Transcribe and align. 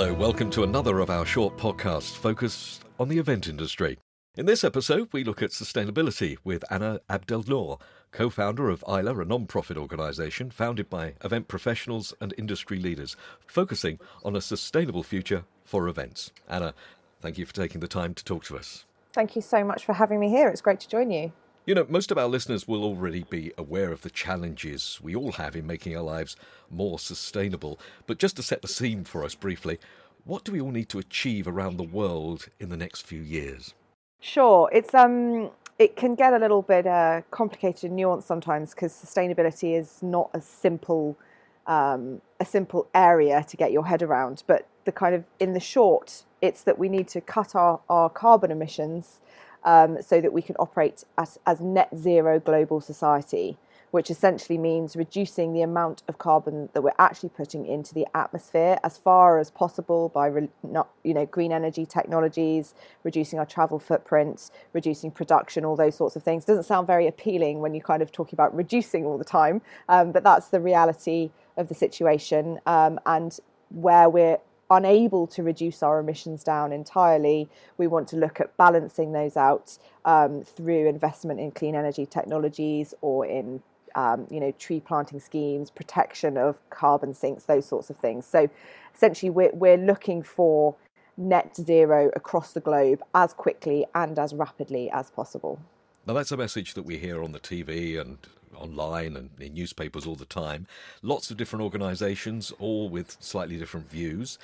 Hello, 0.00 0.14
welcome 0.14 0.48
to 0.50 0.62
another 0.62 1.00
of 1.00 1.10
our 1.10 1.26
short 1.26 1.56
podcasts 1.56 2.16
focused 2.16 2.84
on 3.00 3.08
the 3.08 3.18
event 3.18 3.48
industry. 3.48 3.98
In 4.36 4.46
this 4.46 4.62
episode, 4.62 5.08
we 5.10 5.24
look 5.24 5.42
at 5.42 5.50
sustainability 5.50 6.36
with 6.44 6.62
Anna 6.70 7.00
Abdelnoor, 7.10 7.80
co 8.12 8.30
founder 8.30 8.70
of 8.70 8.84
Isla, 8.86 9.18
a 9.18 9.24
non 9.24 9.46
profit 9.46 9.76
organisation 9.76 10.52
founded 10.52 10.88
by 10.88 11.14
event 11.24 11.48
professionals 11.48 12.14
and 12.20 12.32
industry 12.38 12.78
leaders, 12.78 13.16
focusing 13.48 13.98
on 14.24 14.36
a 14.36 14.40
sustainable 14.40 15.02
future 15.02 15.44
for 15.64 15.88
events. 15.88 16.30
Anna, 16.48 16.74
thank 17.20 17.36
you 17.36 17.44
for 17.44 17.52
taking 17.52 17.80
the 17.80 17.88
time 17.88 18.14
to 18.14 18.24
talk 18.24 18.44
to 18.44 18.56
us. 18.56 18.84
Thank 19.12 19.34
you 19.34 19.42
so 19.42 19.64
much 19.64 19.84
for 19.84 19.94
having 19.94 20.20
me 20.20 20.28
here. 20.28 20.46
It's 20.46 20.60
great 20.60 20.78
to 20.78 20.88
join 20.88 21.10
you. 21.10 21.32
You 21.68 21.74
know, 21.74 21.84
most 21.86 22.10
of 22.10 22.16
our 22.16 22.28
listeners 22.28 22.66
will 22.66 22.82
already 22.82 23.24
be 23.24 23.52
aware 23.58 23.92
of 23.92 24.00
the 24.00 24.08
challenges 24.08 24.98
we 25.02 25.14
all 25.14 25.32
have 25.32 25.54
in 25.54 25.66
making 25.66 25.94
our 25.94 26.02
lives 26.02 26.34
more 26.70 26.98
sustainable. 26.98 27.78
But 28.06 28.18
just 28.18 28.36
to 28.36 28.42
set 28.42 28.62
the 28.62 28.68
scene 28.68 29.04
for 29.04 29.22
us 29.22 29.34
briefly, 29.34 29.78
what 30.24 30.44
do 30.44 30.52
we 30.52 30.62
all 30.62 30.70
need 30.70 30.88
to 30.88 30.98
achieve 30.98 31.46
around 31.46 31.76
the 31.76 31.82
world 31.82 32.48
in 32.58 32.70
the 32.70 32.76
next 32.78 33.02
few 33.02 33.20
years? 33.20 33.74
Sure, 34.18 34.70
it's 34.72 34.94
um, 34.94 35.50
it 35.78 35.94
can 35.94 36.14
get 36.14 36.32
a 36.32 36.38
little 36.38 36.62
bit 36.62 36.86
uh, 36.86 37.20
complicated 37.30 37.90
and 37.90 38.00
nuanced 38.00 38.22
sometimes 38.22 38.72
because 38.72 38.94
sustainability 38.94 39.78
is 39.78 40.02
not 40.02 40.30
a 40.32 40.40
simple 40.40 41.18
um, 41.66 42.22
a 42.40 42.46
simple 42.46 42.88
area 42.94 43.44
to 43.46 43.58
get 43.58 43.72
your 43.72 43.84
head 43.84 44.02
around. 44.02 44.42
But 44.46 44.66
the 44.86 44.92
kind 44.92 45.14
of 45.14 45.22
in 45.38 45.52
the 45.52 45.60
short, 45.60 46.22
it's 46.40 46.62
that 46.62 46.78
we 46.78 46.88
need 46.88 47.08
to 47.08 47.20
cut 47.20 47.54
our, 47.54 47.80
our 47.90 48.08
carbon 48.08 48.50
emissions 48.50 49.20
um, 49.68 50.00
so 50.00 50.18
that 50.20 50.32
we 50.32 50.40
can 50.40 50.56
operate 50.58 51.04
as, 51.18 51.38
as 51.46 51.60
net 51.60 51.90
zero 51.94 52.40
global 52.40 52.80
society, 52.80 53.58
which 53.90 54.10
essentially 54.10 54.56
means 54.56 54.96
reducing 54.96 55.52
the 55.52 55.60
amount 55.60 56.02
of 56.08 56.16
carbon 56.16 56.70
that 56.72 56.80
we're 56.80 56.90
actually 56.98 57.28
putting 57.28 57.66
into 57.66 57.92
the 57.92 58.06
atmosphere 58.14 58.78
as 58.82 58.96
far 58.96 59.38
as 59.38 59.50
possible 59.50 60.08
by 60.08 60.26
re, 60.26 60.48
not, 60.62 60.88
you 61.04 61.12
know 61.12 61.26
green 61.26 61.52
energy 61.52 61.84
technologies, 61.84 62.74
reducing 63.04 63.38
our 63.38 63.44
travel 63.44 63.78
footprints, 63.78 64.50
reducing 64.72 65.10
production, 65.10 65.66
all 65.66 65.76
those 65.76 65.94
sorts 65.94 66.16
of 66.16 66.22
things. 66.22 66.46
Doesn't 66.46 66.64
sound 66.64 66.86
very 66.86 67.06
appealing 67.06 67.60
when 67.60 67.74
you 67.74 67.82
kind 67.82 68.00
of 68.00 68.10
talk 68.10 68.32
about 68.32 68.56
reducing 68.56 69.04
all 69.04 69.18
the 69.18 69.24
time, 69.24 69.60
um, 69.90 70.12
but 70.12 70.24
that's 70.24 70.48
the 70.48 70.60
reality 70.60 71.30
of 71.58 71.68
the 71.68 71.74
situation 71.74 72.58
um, 72.64 72.98
and 73.04 73.38
where 73.68 74.08
we're 74.08 74.38
unable 74.70 75.26
to 75.28 75.42
reduce 75.42 75.82
our 75.82 76.00
emissions 76.00 76.44
down 76.44 76.72
entirely, 76.72 77.48
we 77.76 77.86
want 77.86 78.08
to 78.08 78.16
look 78.16 78.40
at 78.40 78.56
balancing 78.56 79.12
those 79.12 79.36
out 79.36 79.78
um, 80.04 80.42
through 80.42 80.88
investment 80.88 81.40
in 81.40 81.50
clean 81.50 81.74
energy 81.74 82.06
technologies 82.06 82.94
or 83.00 83.24
in 83.26 83.62
um, 83.94 84.26
you 84.30 84.38
know 84.38 84.52
tree 84.58 84.80
planting 84.80 85.20
schemes, 85.20 85.70
protection 85.70 86.36
of 86.36 86.58
carbon 86.70 87.14
sinks, 87.14 87.44
those 87.44 87.66
sorts 87.66 87.90
of 87.90 87.96
things. 87.96 88.26
So 88.26 88.48
essentially, 88.94 89.30
we're 89.30 89.50
we're 89.52 89.78
looking 89.78 90.22
for 90.22 90.74
net 91.16 91.56
zero 91.56 92.10
across 92.14 92.52
the 92.52 92.60
globe 92.60 93.02
as 93.14 93.32
quickly 93.32 93.86
and 93.94 94.18
as 94.18 94.32
rapidly 94.32 94.90
as 94.90 95.10
possible. 95.10 95.58
Now, 96.06 96.14
that's 96.14 96.32
a 96.32 96.36
message 96.36 96.74
that 96.74 96.84
we 96.84 96.98
hear 96.98 97.22
on 97.22 97.32
the 97.32 97.40
TV 97.40 98.00
and 98.00 98.18
online 98.56 99.16
and 99.16 99.30
in 99.38 99.54
newspapers 99.54 100.06
all 100.06 100.16
the 100.16 100.24
time. 100.24 100.66
Lots 101.02 101.30
of 101.30 101.36
different 101.36 101.62
organisations, 101.62 102.52
all 102.58 102.88
with 102.88 103.16
slightly 103.20 103.56
different 103.56 103.90
views. 103.90 104.38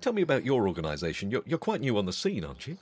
Tell 0.00 0.12
me 0.12 0.22
about 0.22 0.44
your 0.44 0.66
organisation. 0.68 1.30
You're, 1.30 1.42
you're, 1.46 1.58
quite 1.58 1.80
new 1.80 1.96
on 1.96 2.06
the 2.06 2.12
scene, 2.12 2.44
aren't 2.44 2.66
you? 2.66 2.76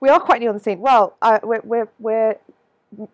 We 0.00 0.08
are 0.08 0.20
quite 0.20 0.40
new 0.40 0.48
on 0.48 0.54
the 0.54 0.62
scene. 0.62 0.80
Well, 0.80 1.16
uh, 1.22 1.38
we're, 1.42 1.60
we're, 1.62 1.88
we're 1.98 2.36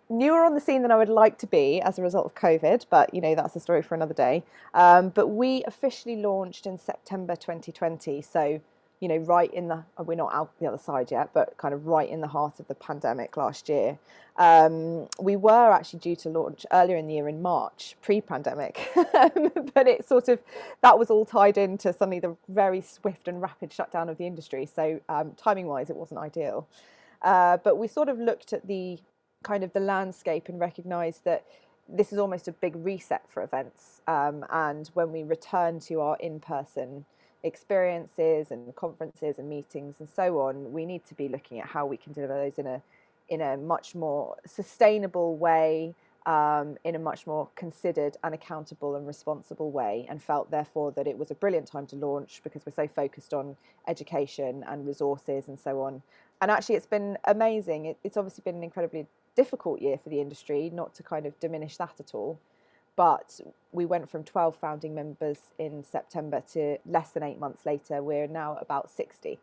newer 0.08 0.44
on 0.44 0.54
the 0.54 0.60
scene 0.60 0.82
than 0.82 0.90
I 0.90 0.96
would 0.96 1.08
like 1.08 1.38
to 1.38 1.46
be 1.46 1.80
as 1.80 1.98
a 1.98 2.02
result 2.02 2.26
of 2.26 2.34
COVID, 2.34 2.86
but 2.90 3.12
you 3.14 3.20
know 3.20 3.34
that's 3.34 3.54
a 3.54 3.60
story 3.60 3.82
for 3.82 3.94
another 3.94 4.14
day. 4.14 4.42
Um, 4.74 5.10
but 5.10 5.28
we 5.28 5.62
officially 5.66 6.16
launched 6.16 6.66
in 6.66 6.78
September 6.78 7.36
2020, 7.36 8.22
so 8.22 8.60
you 9.00 9.08
know, 9.08 9.16
right 9.18 9.52
in 9.52 9.68
the, 9.68 9.84
we're 9.98 10.14
not 10.14 10.32
out 10.34 10.50
the 10.58 10.66
other 10.66 10.78
side 10.78 11.10
yet, 11.10 11.30
but 11.32 11.56
kind 11.56 11.72
of 11.72 11.86
right 11.86 12.08
in 12.08 12.20
the 12.20 12.26
heart 12.26 12.58
of 12.58 12.66
the 12.66 12.74
pandemic 12.74 13.36
last 13.36 13.68
year. 13.68 13.98
Um, 14.36 15.08
we 15.20 15.36
were 15.36 15.72
actually 15.72 16.00
due 16.00 16.16
to 16.16 16.28
launch 16.28 16.64
earlier 16.72 16.96
in 16.96 17.06
the 17.06 17.14
year 17.14 17.28
in 17.28 17.42
March, 17.42 17.96
pre 18.02 18.20
pandemic, 18.20 18.90
but 18.94 19.86
it 19.86 20.06
sort 20.06 20.28
of, 20.28 20.40
that 20.80 20.98
was 20.98 21.10
all 21.10 21.24
tied 21.24 21.58
into 21.58 21.92
suddenly 21.92 22.20
the 22.20 22.36
very 22.48 22.80
swift 22.80 23.28
and 23.28 23.40
rapid 23.42 23.72
shutdown 23.72 24.08
of 24.08 24.18
the 24.18 24.26
industry. 24.26 24.66
So, 24.66 25.00
um, 25.08 25.32
timing 25.36 25.66
wise, 25.66 25.90
it 25.90 25.96
wasn't 25.96 26.20
ideal. 26.20 26.68
Uh, 27.22 27.56
but 27.58 27.78
we 27.78 27.88
sort 27.88 28.08
of 28.08 28.18
looked 28.18 28.52
at 28.52 28.66
the 28.66 28.98
kind 29.42 29.64
of 29.64 29.72
the 29.72 29.80
landscape 29.80 30.48
and 30.48 30.58
recognized 30.60 31.24
that 31.24 31.44
this 31.88 32.12
is 32.12 32.18
almost 32.18 32.48
a 32.48 32.52
big 32.52 32.74
reset 32.76 33.22
for 33.28 33.42
events. 33.42 34.02
Um, 34.06 34.44
and 34.50 34.88
when 34.94 35.10
we 35.10 35.22
return 35.22 35.80
to 35.80 36.00
our 36.00 36.16
in 36.18 36.38
person, 36.38 37.06
experiences 37.42 38.50
and 38.50 38.74
conferences 38.74 39.38
and 39.38 39.48
meetings 39.48 39.96
and 40.00 40.08
so 40.14 40.40
on, 40.40 40.72
we 40.72 40.84
need 40.84 41.04
to 41.06 41.14
be 41.14 41.28
looking 41.28 41.60
at 41.60 41.66
how 41.66 41.86
we 41.86 41.96
can 41.96 42.12
deliver 42.12 42.34
those 42.34 42.58
in 42.58 42.66
a 42.66 42.82
in 43.28 43.40
a 43.42 43.56
much 43.58 43.94
more 43.94 44.36
sustainable 44.46 45.36
way, 45.36 45.94
um, 46.24 46.78
in 46.84 46.94
a 46.94 46.98
much 46.98 47.26
more 47.26 47.46
considered 47.56 48.16
and 48.24 48.34
accountable 48.34 48.96
and 48.96 49.06
responsible 49.06 49.70
way, 49.70 50.06
and 50.08 50.22
felt 50.22 50.50
therefore 50.50 50.90
that 50.92 51.06
it 51.06 51.18
was 51.18 51.30
a 51.30 51.34
brilliant 51.34 51.66
time 51.66 51.86
to 51.86 51.96
launch 51.96 52.40
because 52.42 52.64
we're 52.64 52.72
so 52.72 52.88
focused 52.88 53.34
on 53.34 53.56
education 53.86 54.64
and 54.66 54.86
resources 54.86 55.48
and 55.48 55.60
so 55.60 55.82
on. 55.82 56.02
And 56.40 56.50
actually, 56.50 56.76
it's 56.76 56.86
been 56.86 57.18
amazing. 57.24 57.84
It, 57.86 57.98
it's 58.02 58.16
obviously 58.16 58.42
been 58.44 58.56
an 58.56 58.62
incredibly 58.62 59.06
difficult 59.36 59.80
year 59.82 59.98
for 60.02 60.08
the 60.08 60.20
industry, 60.20 60.70
not 60.72 60.94
to 60.94 61.02
kind 61.02 61.26
of 61.26 61.38
diminish 61.38 61.76
that 61.76 61.94
at 62.00 62.14
all. 62.14 62.38
But 62.98 63.40
we 63.70 63.86
went 63.86 64.10
from 64.10 64.24
12 64.24 64.56
founding 64.56 64.92
members 64.92 65.38
in 65.56 65.84
September 65.84 66.42
to 66.52 66.78
less 66.84 67.10
than 67.10 67.22
eight 67.22 67.38
months 67.38 67.64
later, 67.64 68.02
we're 68.02 68.26
now 68.26 68.58
about 68.60 68.90
60. 68.90 69.38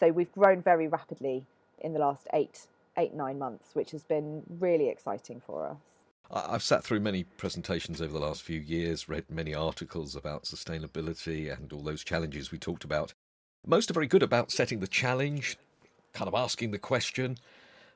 So 0.00 0.08
we've 0.08 0.32
grown 0.32 0.62
very 0.62 0.88
rapidly 0.88 1.44
in 1.78 1.92
the 1.92 1.98
last 1.98 2.26
eight, 2.32 2.68
eight, 2.96 3.12
nine 3.12 3.38
months, 3.38 3.74
which 3.74 3.90
has 3.90 4.02
been 4.02 4.44
really 4.48 4.88
exciting 4.88 5.42
for 5.46 5.68
us. 5.68 5.76
I've 6.30 6.62
sat 6.62 6.84
through 6.84 7.00
many 7.00 7.24
presentations 7.24 8.00
over 8.00 8.14
the 8.14 8.18
last 8.18 8.42
few 8.42 8.60
years, 8.60 9.10
read 9.10 9.26
many 9.28 9.54
articles 9.54 10.16
about 10.16 10.44
sustainability 10.44 11.54
and 11.54 11.70
all 11.74 11.82
those 11.82 12.02
challenges 12.02 12.50
we 12.50 12.56
talked 12.56 12.82
about. 12.82 13.12
Most 13.66 13.90
are 13.90 13.94
very 13.94 14.06
good 14.06 14.22
about 14.22 14.50
setting 14.50 14.80
the 14.80 14.86
challenge, 14.86 15.58
kind 16.14 16.28
of 16.28 16.34
asking 16.34 16.70
the 16.70 16.78
question, 16.78 17.36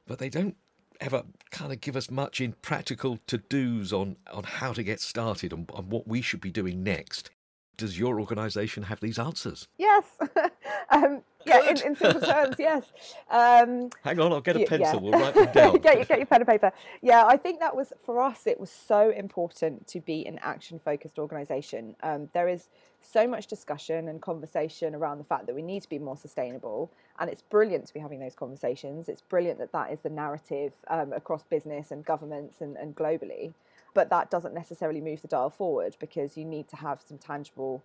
but 0.06 0.18
they 0.18 0.28
don't 0.28 0.56
ever 1.00 1.24
kind 1.50 1.72
of 1.72 1.80
give 1.80 1.96
us 1.96 2.10
much 2.10 2.40
in 2.40 2.52
practical 2.62 3.18
to 3.26 3.38
dos 3.38 3.92
on, 3.92 4.16
on 4.32 4.44
how 4.44 4.72
to 4.72 4.82
get 4.82 5.00
started 5.00 5.52
and, 5.52 5.70
and 5.76 5.90
what 5.90 6.06
we 6.06 6.20
should 6.20 6.40
be 6.40 6.50
doing 6.50 6.82
next. 6.82 7.30
Does 7.76 7.98
your 7.98 8.20
organisation 8.20 8.82
have 8.84 9.00
these 9.00 9.18
answers? 9.18 9.66
Yes. 9.78 10.04
um, 10.90 11.22
yeah, 11.46 11.62
in, 11.62 11.80
in, 11.80 11.96
simple 11.96 12.20
terms, 12.20 12.56
yes. 12.58 12.84
Um, 13.30 13.88
Hang 14.04 14.20
on, 14.20 14.32
I'll 14.32 14.42
get 14.42 14.56
a 14.56 14.66
pencil. 14.66 14.78
Yeah. 14.78 14.96
We'll 14.96 15.12
write 15.12 15.34
them 15.34 15.44
down. 15.54 15.76
get, 15.78 15.96
your, 15.96 16.04
get 16.04 16.18
your 16.18 16.26
pen 16.26 16.42
and 16.42 16.48
paper. 16.48 16.72
Yeah, 17.00 17.24
I 17.24 17.38
think 17.38 17.60
that 17.60 17.74
was 17.74 17.94
for 18.04 18.20
us. 18.20 18.46
It 18.46 18.60
was 18.60 18.70
so 18.70 19.10
important 19.10 19.86
to 19.88 20.00
be 20.00 20.26
an 20.26 20.38
action-focused 20.42 21.18
organisation. 21.18 21.96
Um, 22.02 22.28
there 22.34 22.48
is 22.48 22.68
so 23.00 23.26
much 23.26 23.46
discussion 23.46 24.08
and 24.08 24.20
conversation 24.20 24.94
around 24.94 25.16
the 25.16 25.24
fact 25.24 25.46
that 25.46 25.54
we 25.54 25.62
need 25.62 25.82
to 25.82 25.88
be 25.88 25.98
more 25.98 26.18
sustainable, 26.18 26.92
and 27.20 27.28
it's 27.28 27.42
brilliant 27.42 27.86
to 27.86 27.94
be 27.94 28.00
having 28.00 28.18
those 28.18 28.34
conversations. 28.34 29.08
It's 29.08 29.20
brilliant 29.20 29.58
that 29.58 29.72
that 29.72 29.92
is 29.92 30.00
the 30.00 30.08
narrative 30.08 30.72
um, 30.88 31.12
across 31.12 31.44
business 31.44 31.90
and 31.90 32.04
governments 32.04 32.62
and, 32.62 32.76
and 32.76 32.96
globally. 32.96 33.52
But 33.92 34.08
that 34.08 34.30
doesn't 34.30 34.54
necessarily 34.54 35.00
move 35.00 35.20
the 35.20 35.28
dial 35.28 35.50
forward 35.50 35.96
because 36.00 36.36
you 36.36 36.44
need 36.44 36.68
to 36.68 36.76
have 36.76 37.02
some 37.06 37.18
tangible 37.18 37.82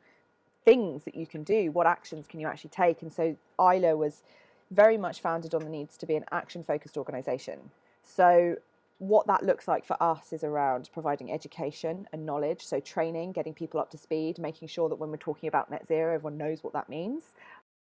things 0.63 1.03
that 1.03 1.16
you 1.16 1.28
can 1.28 1.44
do. 1.44 1.69
What 1.72 1.85
actions 1.85 2.28
can 2.28 2.40
you 2.40 2.47
actually 2.47 2.69
take? 2.69 3.01
And 3.01 3.12
so 3.12 3.35
Isla 3.59 3.97
was 3.97 4.24
very 4.72 4.97
much 4.97 5.19
founded 5.19 5.53
on 5.53 5.63
the 5.63 5.69
needs 5.69 5.97
to 5.97 6.06
be 6.06 6.16
an 6.16 6.25
action 6.31 6.63
focused 6.63 6.97
organization. 6.97 7.72
So 8.03 8.57
what 9.00 9.27
that 9.27 9.44
looks 9.44 9.68
like 9.68 9.86
for 9.86 10.01
us 10.01 10.31
is 10.31 10.44
around 10.44 10.89
providing 10.94 11.31
education 11.31 12.07
and 12.13 12.25
knowledge, 12.25 12.65
so 12.65 12.80
training, 12.80 13.33
getting 13.33 13.54
people 13.54 13.80
up 13.80 13.92
to 13.92 13.98
speed, 13.98 14.39
making 14.39 14.69
sure 14.69 14.88
that 14.88 14.95
when 14.95 15.12
we're 15.12 15.18
talking 15.18 15.50
about 15.50 15.69
net 15.69 15.86
zero, 15.86 16.15
everyone 16.15 16.38
knows 16.38 16.63
what 16.63 16.74
that 16.74 16.88
means. 16.88 17.24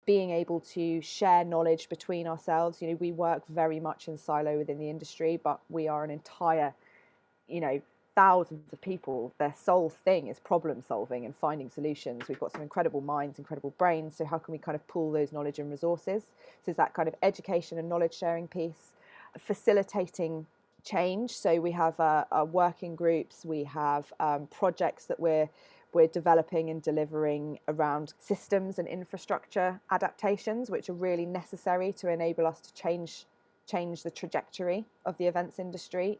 Being 0.06 0.32
able 0.32 0.60
to 0.62 1.02
share 1.02 1.44
knowledge 1.44 1.90
between 1.90 2.28
ourselves. 2.28 2.82
You 2.82 2.90
know, 2.90 2.98
we 3.00 3.12
work 3.12 3.44
very 3.48 3.80
much 3.80 4.08
in 4.08 4.18
silo 4.18 4.58
within 4.58 4.78
the 4.80 4.90
industry, 4.90 5.40
but 5.42 5.60
we 5.70 5.88
are 5.88 6.04
an 6.04 6.12
entire, 6.12 6.74
you 7.48 7.62
know, 7.62 7.82
thousands 8.16 8.74
of 8.74 8.82
people, 8.82 9.34
their 9.38 9.54
sole 9.58 9.90
thing 9.90 10.28
is 10.28 10.40
problem 10.40 10.82
solving 10.82 11.26
and 11.26 11.36
finding 11.36 11.70
solutions. 11.70 12.24
We've 12.28 12.40
got 12.40 12.52
some 12.52 12.62
incredible 12.62 13.02
minds, 13.02 13.40
incredible 13.40 13.74
brains. 13.78 14.16
So, 14.18 14.26
how 14.26 14.38
can 14.38 14.52
we 14.52 14.58
kind 14.58 14.76
of 14.76 14.86
pool 14.88 15.12
those 15.12 15.32
knowledge 15.32 15.60
and 15.60 15.72
resources? 15.72 16.24
So, 16.64 16.70
it's 16.70 16.78
that 16.78 16.94
kind 16.94 17.08
of 17.08 17.16
education 17.24 17.78
and 17.78 17.88
knowledge 17.88 18.14
sharing 18.14 18.48
piece, 18.48 18.94
facilitating 19.38 20.46
change. 20.84 21.32
So, 21.32 21.60
we 21.62 21.72
have 21.72 22.00
uh, 22.00 22.26
uh, 22.32 22.46
working 22.46 22.96
groups, 22.96 23.46
we 23.46 23.64
have 23.64 24.12
um, 24.20 24.48
projects 24.48 25.06
that 25.06 25.20
we're 25.20 25.50
we're 25.94 26.08
developing 26.08 26.70
and 26.70 26.82
delivering 26.82 27.60
around 27.68 28.14
systems 28.20 28.80
and 28.80 28.88
infrastructure 28.88 29.80
adaptations, 29.92 30.70
which 30.70 30.90
are 30.90 30.94
really 30.94 31.26
necessary 31.26 31.92
to 31.94 32.10
enable 32.10 32.48
us 32.48 32.62
to 32.62 32.74
change 32.74 33.26
change 33.68 34.04
the 34.04 34.12
trajectory 34.12 34.84
of 35.06 35.18
the 35.18 35.28
events 35.28 35.60
industry 35.60 36.20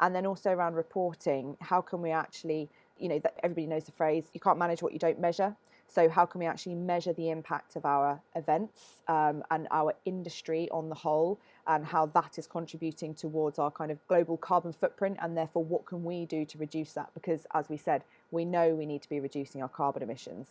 and 0.00 0.14
then 0.14 0.26
also 0.26 0.50
around 0.50 0.74
reporting 0.74 1.56
how 1.60 1.80
can 1.80 2.02
we 2.02 2.10
actually 2.10 2.68
you 2.98 3.08
know 3.08 3.20
everybody 3.42 3.66
knows 3.66 3.84
the 3.84 3.92
phrase 3.92 4.30
you 4.34 4.40
can't 4.40 4.58
manage 4.58 4.82
what 4.82 4.92
you 4.92 4.98
don't 4.98 5.18
measure 5.18 5.56
So, 5.92 6.08
how 6.08 6.24
can 6.24 6.38
we 6.38 6.46
actually 6.46 6.76
measure 6.76 7.12
the 7.12 7.28
impact 7.28 7.76
of 7.76 7.84
our 7.84 8.18
events 8.34 9.02
um, 9.08 9.42
and 9.50 9.68
our 9.70 9.92
industry 10.06 10.66
on 10.70 10.88
the 10.88 10.94
whole, 10.94 11.38
and 11.66 11.84
how 11.84 12.06
that 12.06 12.38
is 12.38 12.46
contributing 12.46 13.14
towards 13.14 13.58
our 13.58 13.70
kind 13.70 13.90
of 13.90 13.98
global 14.08 14.38
carbon 14.38 14.72
footprint? 14.72 15.18
And 15.20 15.36
therefore, 15.36 15.64
what 15.64 15.84
can 15.84 16.02
we 16.02 16.24
do 16.24 16.46
to 16.46 16.56
reduce 16.56 16.94
that? 16.94 17.10
Because, 17.12 17.46
as 17.52 17.68
we 17.68 17.76
said, 17.76 18.04
we 18.32 18.44
know 18.44 18.74
we 18.74 18.86
need 18.86 19.02
to 19.02 19.08
be 19.08 19.20
reducing 19.20 19.62
our 19.62 19.68
carbon 19.68 20.02
emissions. 20.02 20.48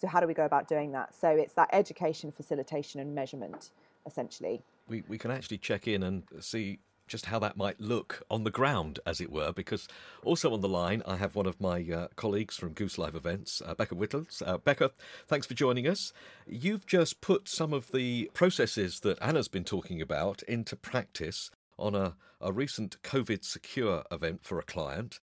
So, 0.00 0.08
how 0.08 0.18
do 0.18 0.26
we 0.26 0.34
go 0.34 0.44
about 0.44 0.66
doing 0.66 0.90
that? 0.92 1.14
So, 1.14 1.28
it's 1.28 1.54
that 1.54 1.68
education, 1.72 2.32
facilitation, 2.32 3.00
and 3.00 3.14
measurement 3.14 3.70
essentially. 4.06 4.62
We, 4.88 5.04
we 5.08 5.18
can 5.18 5.30
actually 5.30 5.58
check 5.58 5.86
in 5.86 6.02
and 6.02 6.24
see 6.40 6.80
just 7.08 7.26
how 7.26 7.38
that 7.40 7.56
might 7.56 7.80
look 7.80 8.22
on 8.30 8.44
the 8.44 8.50
ground, 8.50 8.98
as 9.04 9.20
it 9.20 9.30
were, 9.30 9.52
because 9.52 9.86
also 10.24 10.52
on 10.52 10.60
the 10.60 10.68
line 10.68 11.02
I 11.06 11.16
have 11.16 11.34
one 11.34 11.46
of 11.46 11.60
my 11.60 11.82
uh, 11.82 12.08
colleagues 12.16 12.56
from 12.56 12.72
Goose 12.72 12.96
Live 12.96 13.14
Events, 13.14 13.60
uh, 13.64 13.74
Becca 13.74 13.94
Whittles. 13.94 14.42
Uh, 14.44 14.58
Becca, 14.58 14.92
thanks 15.26 15.46
for 15.46 15.54
joining 15.54 15.86
us. 15.86 16.12
You've 16.46 16.86
just 16.86 17.20
put 17.20 17.48
some 17.48 17.72
of 17.72 17.90
the 17.92 18.30
processes 18.32 19.00
that 19.00 19.20
Anna's 19.20 19.48
been 19.48 19.64
talking 19.64 20.00
about 20.00 20.42
into 20.44 20.76
practice 20.76 21.50
on 21.78 21.94
a, 21.94 22.14
a 22.40 22.52
recent 22.52 23.02
COVID 23.02 23.44
secure 23.44 24.04
event 24.10 24.40
for 24.44 24.58
a 24.58 24.62
client. 24.62 25.20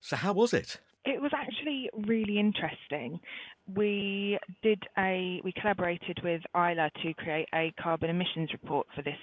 So, 0.00 0.16
how 0.16 0.32
was 0.32 0.52
it? 0.52 0.78
It 1.04 1.20
was 1.20 1.32
actually 1.34 1.88
really 2.06 2.38
interesting. 2.38 3.20
We 3.74 4.38
did 4.62 4.82
a 4.98 5.40
we 5.42 5.52
collaborated 5.52 6.20
with 6.22 6.42
Isla 6.54 6.90
to 7.02 7.14
create 7.14 7.48
a 7.54 7.72
carbon 7.80 8.10
emissions 8.10 8.50
report 8.52 8.86
for 8.94 9.02
this 9.02 9.16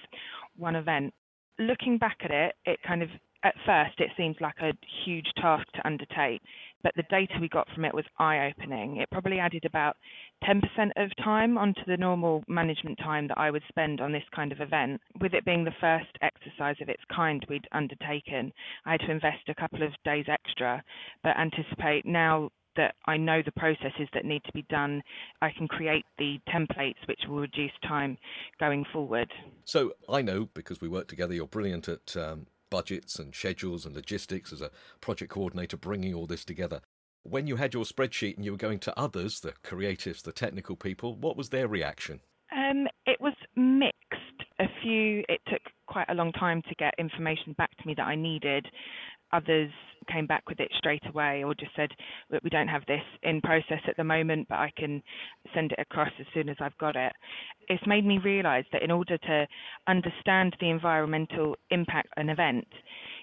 one 0.56 0.74
event 0.76 1.14
looking 1.58 1.98
back 1.98 2.18
at 2.22 2.30
it, 2.30 2.54
it 2.64 2.78
kind 2.86 3.02
of 3.02 3.08
at 3.44 3.54
first 3.64 4.00
it 4.00 4.10
seems 4.16 4.36
like 4.40 4.56
a 4.60 4.72
huge 5.04 5.26
task 5.36 5.66
to 5.74 5.86
undertake, 5.86 6.42
but 6.82 6.92
the 6.96 7.04
data 7.10 7.34
we 7.40 7.48
got 7.48 7.68
from 7.74 7.84
it 7.84 7.94
was 7.94 8.04
eye-opening. 8.18 8.98
It 8.98 9.10
probably 9.10 9.38
added 9.38 9.64
about 9.64 9.96
10% 10.44 10.62
of 10.96 11.10
time 11.22 11.58
onto 11.58 11.84
the 11.86 11.96
normal 11.96 12.44
management 12.48 12.98
time 12.98 13.28
that 13.28 13.38
I 13.38 13.50
would 13.50 13.62
spend 13.68 14.00
on 14.00 14.12
this 14.12 14.22
kind 14.34 14.52
of 14.52 14.60
event. 14.60 15.00
With 15.20 15.34
it 15.34 15.44
being 15.44 15.64
the 15.64 15.72
first 15.80 16.10
exercise 16.22 16.76
of 16.80 16.88
its 16.88 17.02
kind 17.14 17.44
we'd 17.48 17.66
undertaken, 17.72 18.52
I 18.86 18.92
had 18.92 19.00
to 19.00 19.10
invest 19.10 19.48
a 19.48 19.54
couple 19.54 19.82
of 19.82 19.92
days 20.04 20.26
extra, 20.28 20.82
but 21.22 21.36
anticipate 21.36 22.06
now 22.06 22.50
that 22.76 22.94
I 23.06 23.16
know 23.16 23.42
the 23.44 23.52
processes 23.52 24.08
that 24.14 24.24
need 24.24 24.42
to 24.44 24.52
be 24.52 24.64
done, 24.70 25.02
I 25.42 25.50
can 25.50 25.66
create 25.66 26.04
the 26.16 26.38
templates 26.48 27.06
which 27.06 27.20
will 27.28 27.40
reduce 27.40 27.72
time 27.86 28.16
going 28.60 28.84
forward. 28.92 29.28
So 29.64 29.92
I 30.08 30.22
know 30.22 30.48
because 30.54 30.80
we 30.80 30.88
work 30.88 31.08
together, 31.08 31.34
you're 31.34 31.46
brilliant 31.46 31.88
at 31.88 32.16
um, 32.16 32.46
budgets 32.70 33.18
and 33.18 33.34
schedules 33.34 33.84
and 33.84 33.94
logistics 33.94 34.52
as 34.52 34.60
a 34.60 34.70
project 35.00 35.30
coordinator, 35.30 35.76
bringing 35.76 36.14
all 36.14 36.26
this 36.26 36.44
together. 36.44 36.80
When 37.22 37.46
you 37.46 37.56
had 37.56 37.74
your 37.74 37.84
spreadsheet 37.84 38.36
and 38.36 38.44
you 38.44 38.52
were 38.52 38.58
going 38.58 38.78
to 38.80 38.98
others, 38.98 39.40
the 39.40 39.52
creatives, 39.64 40.22
the 40.22 40.32
technical 40.32 40.76
people, 40.76 41.16
what 41.16 41.36
was 41.36 41.50
their 41.50 41.68
reaction? 41.68 42.20
Um, 42.54 42.86
it 43.06 43.20
was 43.20 43.34
mixed. 43.56 43.94
A 44.60 44.66
few, 44.82 45.24
it 45.28 45.40
took 45.46 45.62
quite 45.86 46.06
a 46.08 46.14
long 46.14 46.32
time 46.32 46.62
to 46.62 46.74
get 46.76 46.94
information 46.98 47.54
back 47.58 47.70
to 47.76 47.86
me 47.86 47.94
that 47.94 48.06
I 48.06 48.14
needed. 48.14 48.66
Others 49.32 49.70
came 50.08 50.26
back 50.26 50.48
with 50.48 50.60
it 50.60 50.70
straight 50.76 51.06
away 51.06 51.44
or 51.44 51.54
just 51.54 51.74
said, 51.76 51.90
Look, 52.30 52.42
we 52.42 52.50
don't 52.50 52.68
have 52.68 52.84
this 52.86 53.02
in 53.22 53.40
process 53.40 53.80
at 53.86 53.96
the 53.96 54.04
moment, 54.04 54.48
but 54.48 54.56
I 54.56 54.72
can 54.76 55.02
send 55.54 55.72
it 55.72 55.78
across 55.78 56.10
as 56.18 56.26
soon 56.34 56.48
as 56.48 56.56
I've 56.60 56.76
got 56.78 56.96
it. 56.96 57.12
It's 57.68 57.86
made 57.86 58.04
me 58.04 58.18
realise 58.18 58.66
that 58.72 58.82
in 58.82 58.90
order 58.90 59.18
to 59.18 59.46
understand 59.86 60.56
the 60.60 60.70
environmental 60.70 61.56
impact 61.70 62.08
an 62.16 62.30
event, 62.30 62.66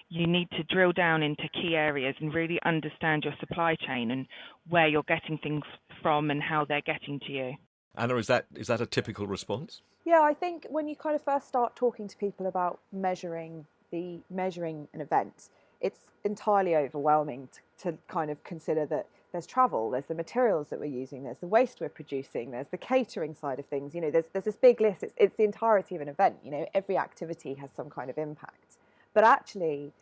you 0.08 0.26
need 0.26 0.48
to 0.52 0.62
drill 0.64 0.92
down 0.92 1.22
into 1.22 1.48
key 1.52 1.74
areas 1.74 2.14
and 2.20 2.32
really 2.32 2.58
understand 2.64 3.24
your 3.24 3.34
supply 3.40 3.76
chain 3.86 4.10
and 4.12 4.26
where 4.68 4.86
you're 4.86 5.02
getting 5.04 5.38
things 5.38 5.64
from 6.02 6.30
and 6.30 6.42
how 6.42 6.64
they're 6.64 6.80
getting 6.82 7.18
to 7.26 7.32
you. 7.32 7.52
Anna, 7.96 8.16
is 8.16 8.26
that 8.26 8.46
is 8.54 8.66
that 8.66 8.80
a 8.80 8.86
typical 8.86 9.26
response? 9.26 9.80
Yeah, 10.04 10.20
I 10.20 10.34
think 10.34 10.66
when 10.70 10.86
you 10.86 10.94
kind 10.94 11.16
of 11.16 11.22
first 11.22 11.48
start 11.48 11.74
talking 11.74 12.06
to 12.08 12.16
people 12.16 12.46
about 12.46 12.78
measuring 12.92 13.66
the 13.90 14.20
measuring 14.30 14.88
an 14.92 15.00
event, 15.00 15.48
it's 15.80 16.00
entirely 16.24 16.76
overwhelming 16.76 17.48
to, 17.52 17.92
to 17.92 17.98
kind 18.08 18.30
of 18.30 18.42
consider 18.44 18.86
that 18.86 19.06
there's 19.32 19.46
travel, 19.46 19.90
there's 19.90 20.06
the 20.06 20.14
materials 20.14 20.68
that 20.68 20.80
we're 20.80 20.86
using, 20.86 21.24
there's 21.24 21.38
the 21.38 21.46
waste 21.46 21.80
we're 21.80 21.88
producing, 21.88 22.50
there's 22.50 22.68
the 22.68 22.78
catering 22.78 23.34
side 23.34 23.58
of 23.58 23.66
things. 23.66 23.94
You 23.94 24.00
know, 24.00 24.10
there's 24.10 24.26
there's 24.32 24.44
this 24.44 24.56
big 24.56 24.80
list. 24.80 25.02
It's 25.02 25.14
it's 25.16 25.36
the 25.36 25.44
entirety 25.44 25.94
of 25.94 26.00
an 26.00 26.08
event. 26.08 26.36
You 26.42 26.50
know, 26.50 26.66
every 26.74 26.96
activity 26.96 27.54
has 27.54 27.70
some 27.76 27.90
kind 27.90 28.08
of 28.08 28.16
impact. 28.18 28.76
But 29.12 29.24
actually, 29.24 29.92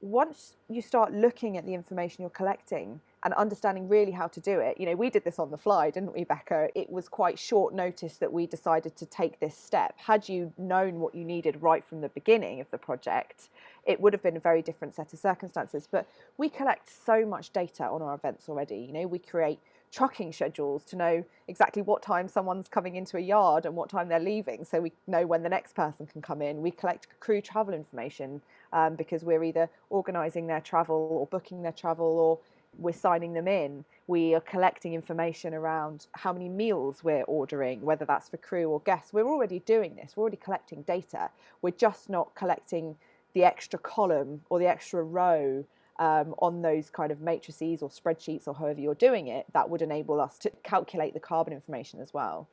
once 0.00 0.56
you 0.68 0.82
start 0.82 1.12
looking 1.12 1.56
at 1.56 1.66
the 1.66 1.74
information 1.74 2.22
you're 2.22 2.30
collecting 2.30 3.00
and 3.22 3.34
understanding 3.34 3.88
really 3.88 4.12
how 4.12 4.26
to 4.28 4.40
do 4.40 4.60
it, 4.60 4.80
you 4.80 4.86
know, 4.86 4.94
we 4.94 5.10
did 5.10 5.24
this 5.24 5.38
on 5.38 5.50
the 5.50 5.58
fly, 5.58 5.90
didn't 5.90 6.14
we, 6.14 6.24
Becca? 6.24 6.68
It 6.74 6.90
was 6.90 7.08
quite 7.08 7.38
short 7.38 7.74
notice 7.74 8.16
that 8.16 8.32
we 8.32 8.46
decided 8.46 8.96
to 8.96 9.06
take 9.06 9.40
this 9.40 9.56
step. 9.56 9.94
Had 9.98 10.28
you 10.28 10.52
known 10.56 11.00
what 11.00 11.14
you 11.14 11.24
needed 11.24 11.60
right 11.60 11.84
from 11.84 12.00
the 12.00 12.08
beginning 12.08 12.60
of 12.60 12.70
the 12.70 12.78
project, 12.78 13.48
it 13.84 14.00
would 14.00 14.12
have 14.12 14.22
been 14.22 14.36
a 14.36 14.40
very 14.40 14.62
different 14.62 14.94
set 14.94 15.12
of 15.12 15.18
circumstances. 15.18 15.86
But 15.90 16.08
we 16.38 16.48
collect 16.48 16.88
so 16.88 17.26
much 17.26 17.52
data 17.52 17.84
on 17.84 18.00
our 18.00 18.14
events 18.14 18.48
already. 18.48 18.78
You 18.78 18.92
know, 18.92 19.06
we 19.06 19.18
create 19.18 19.58
trucking 19.92 20.32
schedules 20.32 20.84
to 20.84 20.96
know 20.96 21.24
exactly 21.48 21.82
what 21.82 22.02
time 22.02 22.28
someone's 22.28 22.68
coming 22.68 22.94
into 22.94 23.16
a 23.16 23.20
yard 23.20 23.66
and 23.66 23.74
what 23.74 23.90
time 23.90 24.08
they're 24.08 24.20
leaving 24.20 24.64
so 24.64 24.80
we 24.80 24.92
know 25.08 25.26
when 25.26 25.42
the 25.42 25.48
next 25.48 25.74
person 25.74 26.06
can 26.06 26.22
come 26.22 26.40
in. 26.40 26.62
We 26.62 26.70
collect 26.70 27.08
crew 27.18 27.40
travel 27.40 27.74
information 27.74 28.40
um, 28.72 28.94
because 28.94 29.24
we're 29.24 29.42
either 29.42 29.68
organising 29.90 30.46
their 30.46 30.60
travel 30.60 31.08
or 31.10 31.26
booking 31.26 31.62
their 31.62 31.72
travel 31.72 32.06
or 32.06 32.38
we're 32.80 32.92
signing 32.92 33.32
them 33.32 33.46
in. 33.46 33.84
We 34.06 34.34
are 34.34 34.40
collecting 34.40 34.94
information 34.94 35.54
around 35.54 36.06
how 36.12 36.32
many 36.32 36.48
meals 36.48 37.04
we're 37.04 37.24
ordering, 37.24 37.82
whether 37.82 38.04
that's 38.04 38.28
for 38.28 38.38
crew 38.38 38.68
or 38.68 38.80
guests. 38.80 39.12
We're 39.12 39.28
already 39.28 39.60
doing 39.60 39.94
this, 39.94 40.16
we're 40.16 40.22
already 40.22 40.38
collecting 40.38 40.82
data. 40.82 41.30
We're 41.62 41.70
just 41.70 42.08
not 42.08 42.34
collecting 42.34 42.96
the 43.34 43.44
extra 43.44 43.78
column 43.78 44.40
or 44.50 44.58
the 44.58 44.66
extra 44.66 45.02
row 45.02 45.64
um, 45.98 46.34
on 46.38 46.62
those 46.62 46.90
kind 46.90 47.12
of 47.12 47.20
matrices 47.20 47.82
or 47.82 47.90
spreadsheets 47.90 48.48
or 48.48 48.54
however 48.54 48.80
you're 48.80 48.94
doing 48.94 49.28
it, 49.28 49.44
that 49.52 49.68
would 49.68 49.82
enable 49.82 50.20
us 50.20 50.38
to 50.38 50.50
calculate 50.62 51.12
the 51.12 51.20
carbon 51.20 51.52
information 51.52 52.00
as 52.00 52.14
well. 52.14 52.48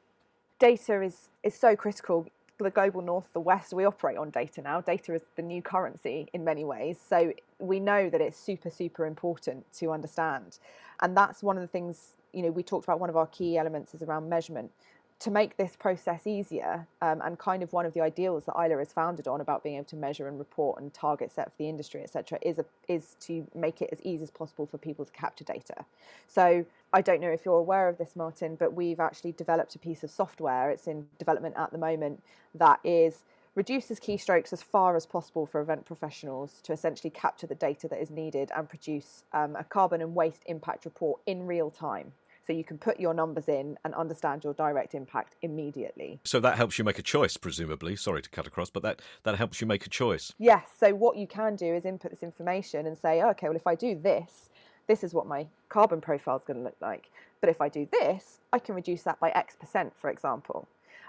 Data 0.60 1.02
is, 1.02 1.30
is 1.44 1.56
so 1.56 1.76
critical. 1.76 2.28
The 2.60 2.72
global 2.72 3.02
north, 3.02 3.30
the 3.34 3.40
west, 3.40 3.72
we 3.72 3.86
operate 3.86 4.18
on 4.18 4.32
data 4.32 4.62
now. 4.62 4.82
Data 4.82 5.14
is 5.14 5.22
the 5.36 5.44
new 5.44 5.62
currency 5.62 6.28
in 6.34 6.44
many 6.44 6.66
ways. 6.66 6.98
So 7.00 7.34
we 7.60 7.80
know 7.80 8.10
that 8.10 8.20
it's 8.20 8.40
super, 8.40 8.72
super 8.72 9.06
important 9.06 9.72
to 9.74 9.92
understand. 9.92 10.58
And 11.02 11.16
that's 11.16 11.44
one 11.44 11.56
of 11.56 11.62
the 11.62 11.68
things, 11.68 12.16
you 12.34 12.42
know, 12.42 12.50
we 12.50 12.64
talked 12.64 12.86
about 12.86 13.00
one 13.00 13.12
of 13.12 13.16
our 13.16 13.28
key 13.28 13.58
elements 13.58 13.94
is 13.94 14.02
around 14.02 14.28
measurement 14.28 14.72
to 15.20 15.32
make 15.32 15.58
this 15.58 15.76
process 15.76 16.28
easier 16.28 16.86
um, 17.02 17.22
and 17.26 17.40
kind 17.40 17.64
of 17.64 17.74
one 17.74 17.88
of 17.88 17.94
the 17.94 18.02
ideals 18.02 18.46
that 18.46 18.54
Isla 18.54 18.78
is 18.80 18.94
founded 18.94 19.28
on 19.28 19.42
about 19.42 19.64
being 19.64 19.78
able 19.78 19.86
to 19.86 19.96
measure 19.96 20.28
and 20.28 20.38
report 20.38 20.80
and 20.80 20.94
target 20.94 21.32
set 21.32 21.46
for 21.48 21.58
the 21.58 21.68
industry, 21.68 22.04
etc., 22.04 22.38
is 22.44 22.60
a, 22.60 22.66
is 22.88 23.16
to 23.22 23.48
make 23.56 23.82
it 23.82 23.90
as 23.92 24.00
easy 24.04 24.24
as 24.24 24.30
possible 24.30 24.68
for 24.68 24.78
people 24.78 25.06
to 25.06 25.12
capture 25.12 25.44
data. 25.44 25.86
So 26.28 26.66
I 26.94 27.02
don't 27.02 27.20
know 27.20 27.32
if 27.32 27.46
you're 27.46 27.58
aware 27.58 27.90
of 27.90 27.98
this, 27.98 28.16
Martyn, 28.16 28.56
but 28.56 28.74
we've 28.74 29.00
actually 29.00 29.32
developed 29.32 29.74
a 29.74 29.80
piece 29.80 30.04
of 30.04 30.12
software. 30.12 30.70
It's 30.70 30.88
in 30.88 31.08
development 31.18 31.56
at 31.58 31.72
the 31.72 31.80
moment 31.80 32.22
that 32.54 32.80
is 32.84 33.24
reduces 33.56 34.00
keystrokes 34.00 34.54
as 34.54 34.62
far 34.62 34.96
as 34.96 35.08
possible 35.08 35.48
for 35.48 35.60
event 35.60 35.84
professionals 35.84 36.62
to 36.62 36.72
essentially 36.72 37.10
capture 37.10 37.48
the 37.48 37.56
data 37.56 37.88
that 37.88 38.00
is 38.00 38.12
needed 38.12 38.52
and 38.56 38.70
produce 38.70 39.24
um, 39.34 39.56
a 39.56 39.64
carbon 39.64 40.00
and 40.00 40.14
waste 40.14 40.44
impact 40.46 40.86
report 40.86 41.20
in 41.26 41.48
real 41.48 41.72
time 41.72 42.12
so 42.48 42.54
you 42.54 42.64
can 42.64 42.78
put 42.78 42.98
your 42.98 43.14
numbers 43.14 43.50
in 43.50 43.78
and 43.84 43.94
understand 43.94 44.46
your 44.46 44.54
direct 44.54 44.96
impact 44.96 45.36
immediately. 45.42 46.20
So 46.24 46.40
that 46.40 46.56
helps 46.56 46.80
you 46.80 46.86
make 46.86 46.98
a 46.98 47.04
choice, 47.04 47.36
presumably. 47.36 47.98
Sorry 47.98 48.22
to 48.22 48.30
cut 48.30 48.48
across, 48.48 48.70
but 48.70 48.82
that, 48.84 49.02
that 49.24 49.36
helps 49.36 49.60
you 49.60 49.68
make 49.68 49.86
a 49.86 49.90
choice. 49.90 50.34
Yes. 50.40 50.70
So 50.80 50.96
what 50.96 51.18
you 51.18 51.28
can 51.28 51.58
do 51.58 51.76
is 51.76 51.86
input 51.86 52.12
this 52.12 52.24
information 52.24 52.88
and 52.88 52.98
say, 52.98 53.22
okay, 53.22 53.48
well, 53.50 53.58
if 53.58 53.68
I 53.68 53.76
do 53.76 54.00
this, 54.00 54.50
this 54.88 55.04
is 55.04 55.14
what 55.14 55.28
my 55.28 55.46
carbon 55.68 56.00
profile 56.00 56.38
is 56.38 56.44
going 56.46 56.58
to 56.58 56.64
look 56.64 56.78
like. 56.80 57.12
But 57.42 57.50
if 57.50 57.60
I 57.60 57.68
do 57.68 57.88
this, 57.92 58.40
I 58.54 58.60
can 58.60 58.74
reduce 58.74 59.04
that 59.04 59.20
by 59.20 59.30
X 59.32 59.56
percent, 59.56 59.94
for 60.00 60.10
example. 60.10 60.68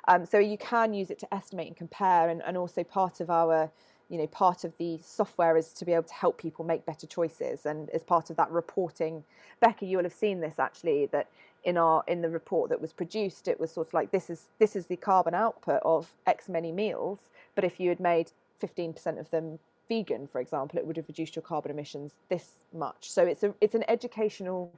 Um, 0.08 0.26
so 0.26 0.38
you 0.38 0.58
can 0.58 0.92
use 0.92 1.10
it 1.10 1.18
to 1.20 1.32
estimate 1.32 1.68
and 1.68 1.76
compare, 1.76 2.28
and, 2.28 2.42
and 2.42 2.56
also 2.56 2.82
part 2.82 3.20
of 3.20 3.30
our 3.30 3.70
you 4.08 4.18
know 4.18 4.26
part 4.26 4.64
of 4.64 4.72
the 4.78 4.98
software 5.02 5.56
is 5.56 5.72
to 5.74 5.84
be 5.84 5.92
able 5.92 6.04
to 6.04 6.14
help 6.14 6.38
people 6.38 6.64
make 6.64 6.86
better 6.86 7.06
choices. 7.06 7.66
And 7.66 7.90
as 7.90 8.02
part 8.02 8.30
of 8.30 8.36
that 8.36 8.50
reporting 8.50 9.24
becca 9.60 9.86
you 9.86 9.96
will 9.96 10.04
have 10.04 10.12
seen 10.12 10.40
this 10.40 10.58
actually 10.58 11.06
that 11.06 11.28
in 11.64 11.76
our 11.76 12.04
in 12.06 12.22
the 12.22 12.30
report 12.30 12.70
that 12.70 12.80
was 12.80 12.92
produced 12.92 13.48
it 13.48 13.58
was 13.58 13.70
sort 13.70 13.88
of 13.88 13.94
like 13.94 14.10
this 14.10 14.30
is 14.30 14.48
this 14.58 14.76
is 14.76 14.86
the 14.86 14.96
carbon 14.96 15.34
output 15.34 15.82
of 15.84 16.12
x 16.26 16.48
many 16.48 16.72
meals. 16.72 17.30
But 17.54 17.64
if 17.64 17.80
you 17.80 17.88
had 17.88 18.00
made 18.00 18.32
15% 18.62 19.18
of 19.18 19.30
them 19.30 19.58
vegan 19.88 20.26
for 20.26 20.40
example 20.40 20.78
it 20.78 20.86
would 20.86 20.96
have 20.96 21.08
reduced 21.08 21.36
your 21.36 21.42
carbon 21.42 21.70
emissions 21.70 22.12
this 22.28 22.50
much. 22.72 23.10
So 23.10 23.24
it's 23.24 23.42
a 23.42 23.54
it's 23.60 23.74
an 23.74 23.84
educational 23.88 24.72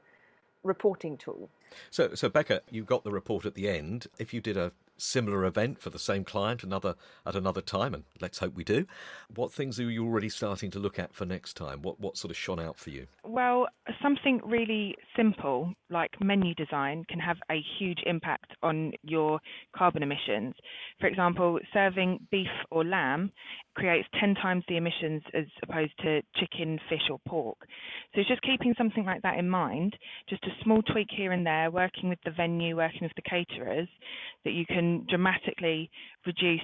reporting 0.63 1.17
tool. 1.17 1.49
So 1.91 2.15
so 2.15 2.29
becca 2.29 2.63
you 2.71 2.85
got 2.85 3.05
the 3.05 3.13
report 3.13 3.47
at 3.47 3.55
the 3.55 3.69
end. 3.69 4.07
If 4.19 4.35
you 4.35 4.41
did 4.41 4.57
a 4.57 4.73
similar 5.01 5.45
event 5.45 5.81
for 5.81 5.91
the 5.91 5.99
same 5.99 6.25
client 6.25 6.63
another 6.63 6.95
at 7.27 7.35
another 7.35 7.61
time, 7.61 7.95
and 7.95 8.05
let's 8.21 8.39
hope 8.39 8.55
we 8.55 8.65
do. 8.65 8.87
What 9.35 9.53
things 9.53 9.79
are 9.81 9.91
you 9.91 10.05
already 10.05 10.29
starting 10.29 10.71
to 10.73 10.79
look 10.79 10.99
at 10.99 11.15
for 11.15 11.25
next 11.25 11.55
time? 11.55 11.83
What 11.83 12.01
what 12.01 12.17
sort 12.17 12.31
of 12.31 12.37
shone 12.37 12.61
out 12.61 12.79
for 12.79 12.91
you? 12.91 13.07
Well, 13.25 13.69
something 14.03 14.41
really 14.45 14.97
simple 15.17 15.73
like 15.91 16.11
menu 16.21 16.55
design 16.55 17.05
can 17.09 17.19
have 17.19 17.37
a 17.51 17.61
huge 17.79 18.01
impact 18.07 18.53
on 18.63 18.93
your 19.03 19.41
carbon 19.77 20.03
emissions. 20.03 20.55
For 21.01 21.07
example, 21.07 21.59
serving 21.73 22.27
beef 22.31 22.49
or 22.71 22.85
lamb 22.85 23.33
creates 23.75 24.09
10 24.19 24.35
times 24.35 24.65
the 24.69 24.77
emissions 24.77 25.23
as 25.35 25.45
opposed 25.63 25.93
to 26.01 26.23
chicken, 26.37 26.79
fish, 26.89 27.09
or 27.11 27.19
pork. 27.27 27.59
So 28.15 28.21
it's 28.21 28.29
just 28.29 28.43
keeping 28.43 28.75
something 28.77 29.05
like 29.05 29.23
that 29.23 29.39
in 29.39 29.49
mind, 29.49 29.97
just 30.29 30.45
a 30.45 30.65
small 30.65 30.83
tweak 30.83 31.09
here 31.11 31.33
and 31.33 31.47
there, 31.47 31.71
working 31.71 32.09
with 32.09 32.19
the 32.25 32.31
venue, 32.31 32.77
working 32.77 33.03
with 33.03 33.13
the 33.17 33.23
caterers, 33.23 33.89
that 34.45 34.53
you 34.53 34.67
can 34.67 35.07
dramatically 35.09 35.91
reduce 36.27 36.61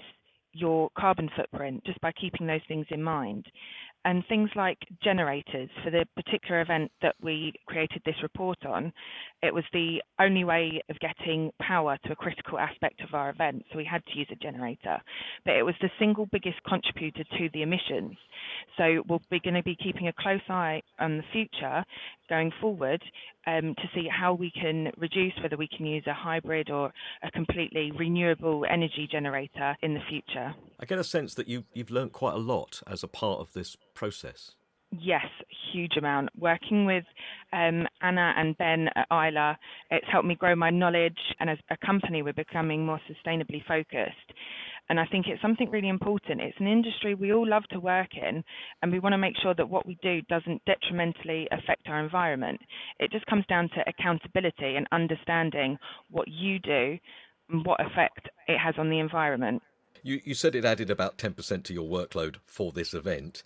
your 0.53 0.89
carbon 0.99 1.29
footprint 1.37 1.85
just 1.85 2.01
by 2.01 2.13
keeping 2.13 2.47
those 2.47 2.63
things 2.67 2.87
in 2.91 3.03
mind 3.03 3.47
and 4.07 4.25
things 4.29 4.49
like 4.55 4.79
generators 5.03 5.69
for 5.83 5.91
the 5.91 6.07
particular 6.15 6.61
event 6.61 6.93
that 7.03 7.17
we 7.21 7.53
created 7.67 8.01
this 8.07 8.15
report 8.23 8.65
on, 8.65 8.93
it 9.43 9.53
was 9.53 9.65
the 9.73 10.01
only 10.21 10.45
way 10.45 10.81
of 10.89 10.97
getting 11.01 11.51
power 11.61 11.99
to 12.05 12.13
a 12.13 12.17
critical 12.17 12.57
aspect 12.57 13.01
of 13.01 13.15
our 13.15 13.31
event, 13.31 13.65
so 13.71 13.77
we 13.77 13.85
had 13.85 14.07
to 14.07 14.17
use 14.17 14.29
a 14.31 14.37
generator. 14.37 14.99
But 15.45 15.57
it 15.57 15.65
was 15.65 15.75
the 15.81 15.91
single 15.99 16.27
biggest 16.27 16.63
contributor 16.69 17.25
to 17.37 17.49
the 17.53 17.63
emissions. 17.63 18.17
So 18.77 19.03
we'll 19.09 19.23
be 19.29 19.41
going 19.41 19.55
to 19.55 19.63
be 19.65 19.75
keeping 19.75 20.07
a 20.07 20.13
close 20.13 20.41
eye 20.49 20.83
on 21.01 21.17
the 21.17 21.25
future 21.33 21.85
going 22.29 22.53
forward 22.61 23.03
um, 23.47 23.75
to 23.76 23.83
see 23.95 24.09
how 24.09 24.35
we 24.35 24.50
can 24.50 24.91
reduce 24.97 25.33
whether 25.43 25.57
we 25.57 25.69
can 25.69 25.87
use 25.87 26.05
a 26.07 26.15
hybrid 26.15 26.71
or 26.71 26.93
a 27.23 27.31
completely 27.31 27.93
renewable 27.93 28.65
energy 28.71 29.09
generator 29.11 29.76
in 29.83 29.95
the 29.95 30.00
future. 30.09 30.55
I 30.81 30.85
get 30.87 30.99
a 30.99 31.05
sense 31.05 31.35
that 31.35 31.49
you, 31.49 31.65
you've 31.73 31.91
learned 31.91 32.12
quite 32.12 32.35
a 32.35 32.38
lot 32.38 32.83
as 32.87 33.03
a 33.03 33.09
part 33.09 33.41
of 33.41 33.53
this 33.53 33.76
process. 33.95 34.53
Yes, 34.93 35.26
huge 35.73 35.97
amount. 35.97 36.31
Working 36.38 36.87
with 36.87 37.05
um, 37.53 37.87
Anna 38.03 38.35
and 38.37 38.57
Ben 38.57 38.88
at 38.95 39.07
Isla, 39.11 39.59
it's 39.91 40.07
helped 40.11 40.29
me 40.29 40.37
grow 40.37 40.55
my 40.55 40.71
knowledge, 40.71 41.19
and 41.41 41.50
as 41.50 41.59
a 41.71 41.76
company, 41.85 42.23
we're 42.23 42.33
becoming 42.33 42.87
more 42.87 43.00
sustainably 43.11 43.65
focused. 43.67 44.33
And 44.88 45.00
I 45.00 45.07
think 45.07 45.26
it's 45.26 45.43
something 45.43 45.71
really 45.71 45.88
important. 45.88 46.40
It's 46.40 46.59
an 46.61 46.69
industry 46.69 47.14
we 47.14 47.33
all 47.33 47.47
love 47.47 47.64
to 47.71 47.81
work 47.81 48.11
in, 48.14 48.45
and 48.83 48.93
we 48.93 49.00
want 49.00 49.14
to 49.14 49.19
make 49.19 49.35
sure 49.43 49.55
that 49.55 49.69
what 49.69 49.87
we 49.87 49.99
do 50.02 50.23
doesn't 50.23 50.62
detrimentally 50.64 51.49
affect 51.50 51.88
our 51.88 52.02
environment. 52.02 52.61
It 53.00 53.11
just 53.11 53.26
comes 53.26 53.45
down 53.47 53.69
to 53.71 53.85
accountability 53.88 54.76
and 54.76 54.87
understanding 54.93 55.78
what 56.11 56.28
you 56.28 56.59
do 56.61 56.99
and 57.50 57.64
what 57.64 57.81
effect 57.81 58.28
it 58.49 58.59
has 58.59 58.75
on 58.78 58.90
the 58.90 59.00
environment. 59.00 59.62
You, 60.02 60.21
you 60.25 60.35
said 60.35 60.55
it 60.55 60.64
added 60.64 60.90
about 60.90 61.19
10% 61.19 61.64
to 61.64 61.73
your 61.73 61.88
workload 61.88 62.37
for 62.47 62.71
this 62.71 62.95
event. 62.95 63.43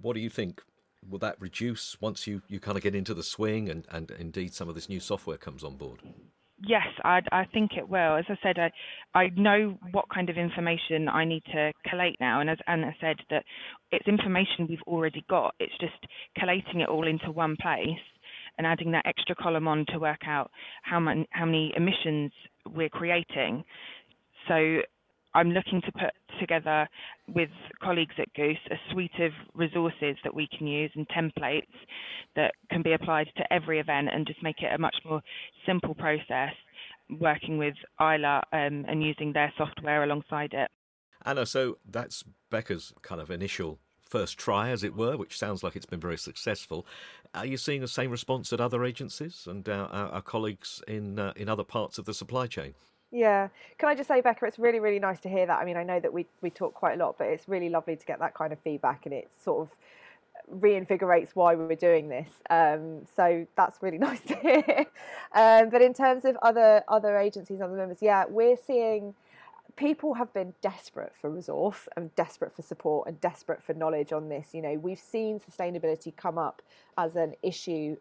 What 0.00 0.14
do 0.14 0.20
you 0.20 0.30
think? 0.30 0.62
Will 1.08 1.18
that 1.18 1.36
reduce 1.38 2.00
once 2.00 2.26
you, 2.26 2.40
you 2.48 2.58
kind 2.58 2.78
of 2.78 2.82
get 2.82 2.94
into 2.94 3.12
the 3.12 3.22
swing 3.22 3.68
and, 3.68 3.86
and 3.90 4.10
indeed 4.12 4.54
some 4.54 4.68
of 4.68 4.74
this 4.74 4.88
new 4.88 5.00
software 5.00 5.36
comes 5.36 5.62
on 5.62 5.76
board? 5.76 6.00
Yes, 6.62 6.86
I, 7.04 7.20
I 7.32 7.44
think 7.52 7.72
it 7.76 7.88
will. 7.88 8.16
As 8.16 8.24
I 8.28 8.36
said, 8.42 8.58
I, 8.58 8.70
I 9.18 9.28
know 9.36 9.76
what 9.90 10.06
kind 10.08 10.30
of 10.30 10.38
information 10.38 11.08
I 11.08 11.24
need 11.24 11.42
to 11.52 11.72
collate 11.90 12.16
now, 12.20 12.40
and 12.40 12.48
as 12.48 12.58
Anna 12.66 12.94
said, 13.00 13.16
that 13.30 13.44
it's 13.90 14.06
information 14.06 14.66
we've 14.68 14.82
already 14.86 15.24
got. 15.28 15.54
It's 15.58 15.76
just 15.80 15.94
collating 16.38 16.80
it 16.80 16.88
all 16.88 17.06
into 17.06 17.30
one 17.32 17.56
place 17.60 17.98
and 18.56 18.66
adding 18.66 18.92
that 18.92 19.06
extra 19.06 19.34
column 19.34 19.66
on 19.66 19.84
to 19.88 19.98
work 19.98 20.22
out 20.26 20.50
how 20.82 21.00
many 21.00 21.26
how 21.30 21.44
many 21.44 21.72
emissions 21.76 22.30
we're 22.72 22.88
creating. 22.88 23.64
So 24.46 24.78
I'm 25.34 25.50
looking 25.50 25.82
to 25.82 25.92
put 25.92 26.12
together 26.40 26.88
with 27.28 27.50
colleagues 27.82 28.14
at 28.18 28.32
Goose 28.34 28.58
a 28.70 28.76
suite 28.92 29.18
of 29.20 29.32
resources 29.54 30.16
that 30.24 30.34
we 30.34 30.48
can 30.56 30.66
use 30.66 30.90
and 30.94 31.06
templates 31.08 31.62
that 32.36 32.52
can 32.70 32.82
be 32.82 32.92
applied 32.92 33.28
to 33.36 33.52
every 33.52 33.80
event 33.80 34.08
and 34.12 34.26
just 34.26 34.42
make 34.42 34.62
it 34.62 34.72
a 34.72 34.78
much 34.78 34.96
more 35.04 35.20
simple 35.66 35.94
process 35.94 36.52
working 37.20 37.58
with 37.58 37.74
Isla 38.00 38.42
um, 38.52 38.84
and 38.88 39.02
using 39.02 39.32
their 39.32 39.52
software 39.56 40.04
alongside 40.04 40.52
it. 40.52 40.70
Anna, 41.24 41.46
so 41.46 41.78
that's 41.88 42.24
Becca's 42.50 42.92
kind 43.02 43.20
of 43.20 43.30
initial 43.30 43.78
first 44.04 44.38
try, 44.38 44.68
as 44.68 44.84
it 44.84 44.94
were, 44.94 45.16
which 45.16 45.38
sounds 45.38 45.62
like 45.62 45.74
it's 45.74 45.86
been 45.86 46.00
very 46.00 46.18
successful. 46.18 46.86
Are 47.34 47.46
you 47.46 47.56
seeing 47.56 47.80
the 47.80 47.88
same 47.88 48.10
response 48.10 48.52
at 48.52 48.60
other 48.60 48.84
agencies 48.84 49.46
and 49.48 49.68
uh, 49.68 49.88
our, 49.90 50.08
our, 50.10 50.22
colleagues 50.22 50.82
in 50.86 51.18
uh, 51.18 51.32
in 51.34 51.48
other 51.48 51.64
parts 51.64 51.98
of 51.98 52.04
the 52.04 52.14
supply 52.14 52.46
chain? 52.46 52.74
Yeah. 53.14 53.48
Can 53.78 53.88
I 53.88 53.94
just 53.94 54.08
say, 54.08 54.20
Becca, 54.20 54.44
it's 54.44 54.58
really, 54.58 54.80
really 54.80 54.98
nice 54.98 55.20
to 55.20 55.28
hear 55.28 55.46
that. 55.46 55.60
I 55.60 55.64
mean, 55.64 55.76
I 55.76 55.84
know 55.84 56.00
that 56.00 56.12
we, 56.12 56.26
we 56.42 56.50
talk 56.50 56.74
quite 56.74 57.00
a 57.00 57.04
lot, 57.04 57.16
but 57.16 57.28
it's 57.28 57.48
really 57.48 57.68
lovely 57.68 57.94
to 57.94 58.04
get 58.04 58.18
that 58.18 58.34
kind 58.34 58.52
of 58.52 58.58
feedback 58.58 59.06
and 59.06 59.14
it 59.14 59.30
sort 59.40 59.62
of 59.62 60.60
reinvigorates 60.60 61.28
why 61.34 61.54
we're 61.54 61.76
doing 61.76 62.08
this. 62.08 62.28
Um, 62.50 63.06
so 63.14 63.46
that's 63.56 63.80
really 63.80 63.98
nice 64.08 64.20
to 64.22 64.34
hear. 64.34 64.86
Um, 65.32 65.70
but 65.70 65.80
in 65.80 65.94
terms 65.94 66.24
of 66.24 66.36
other 66.42 66.82
other 66.88 67.16
agencies, 67.16 67.60
other 67.60 67.76
members, 67.76 67.98
yeah, 68.00 68.24
we're 68.28 68.56
seeing 68.56 69.14
people 69.76 70.14
have 70.14 70.32
been 70.34 70.54
desperate 70.60 71.12
for 71.20 71.30
resource 71.30 71.88
and 71.96 72.12
desperate 72.16 72.54
for 72.54 72.62
support 72.62 73.06
and 73.06 73.20
desperate 73.20 73.62
for 73.62 73.74
knowledge 73.74 74.12
on 74.12 74.28
this. 74.28 74.48
You 74.52 74.62
know, 74.62 74.74
we've 74.74 74.98
seen 74.98 75.38
sustainability 75.38 76.14
come 76.16 76.36
up 76.36 76.62
as 76.98 77.14
an 77.14 77.34
issue 77.44 77.96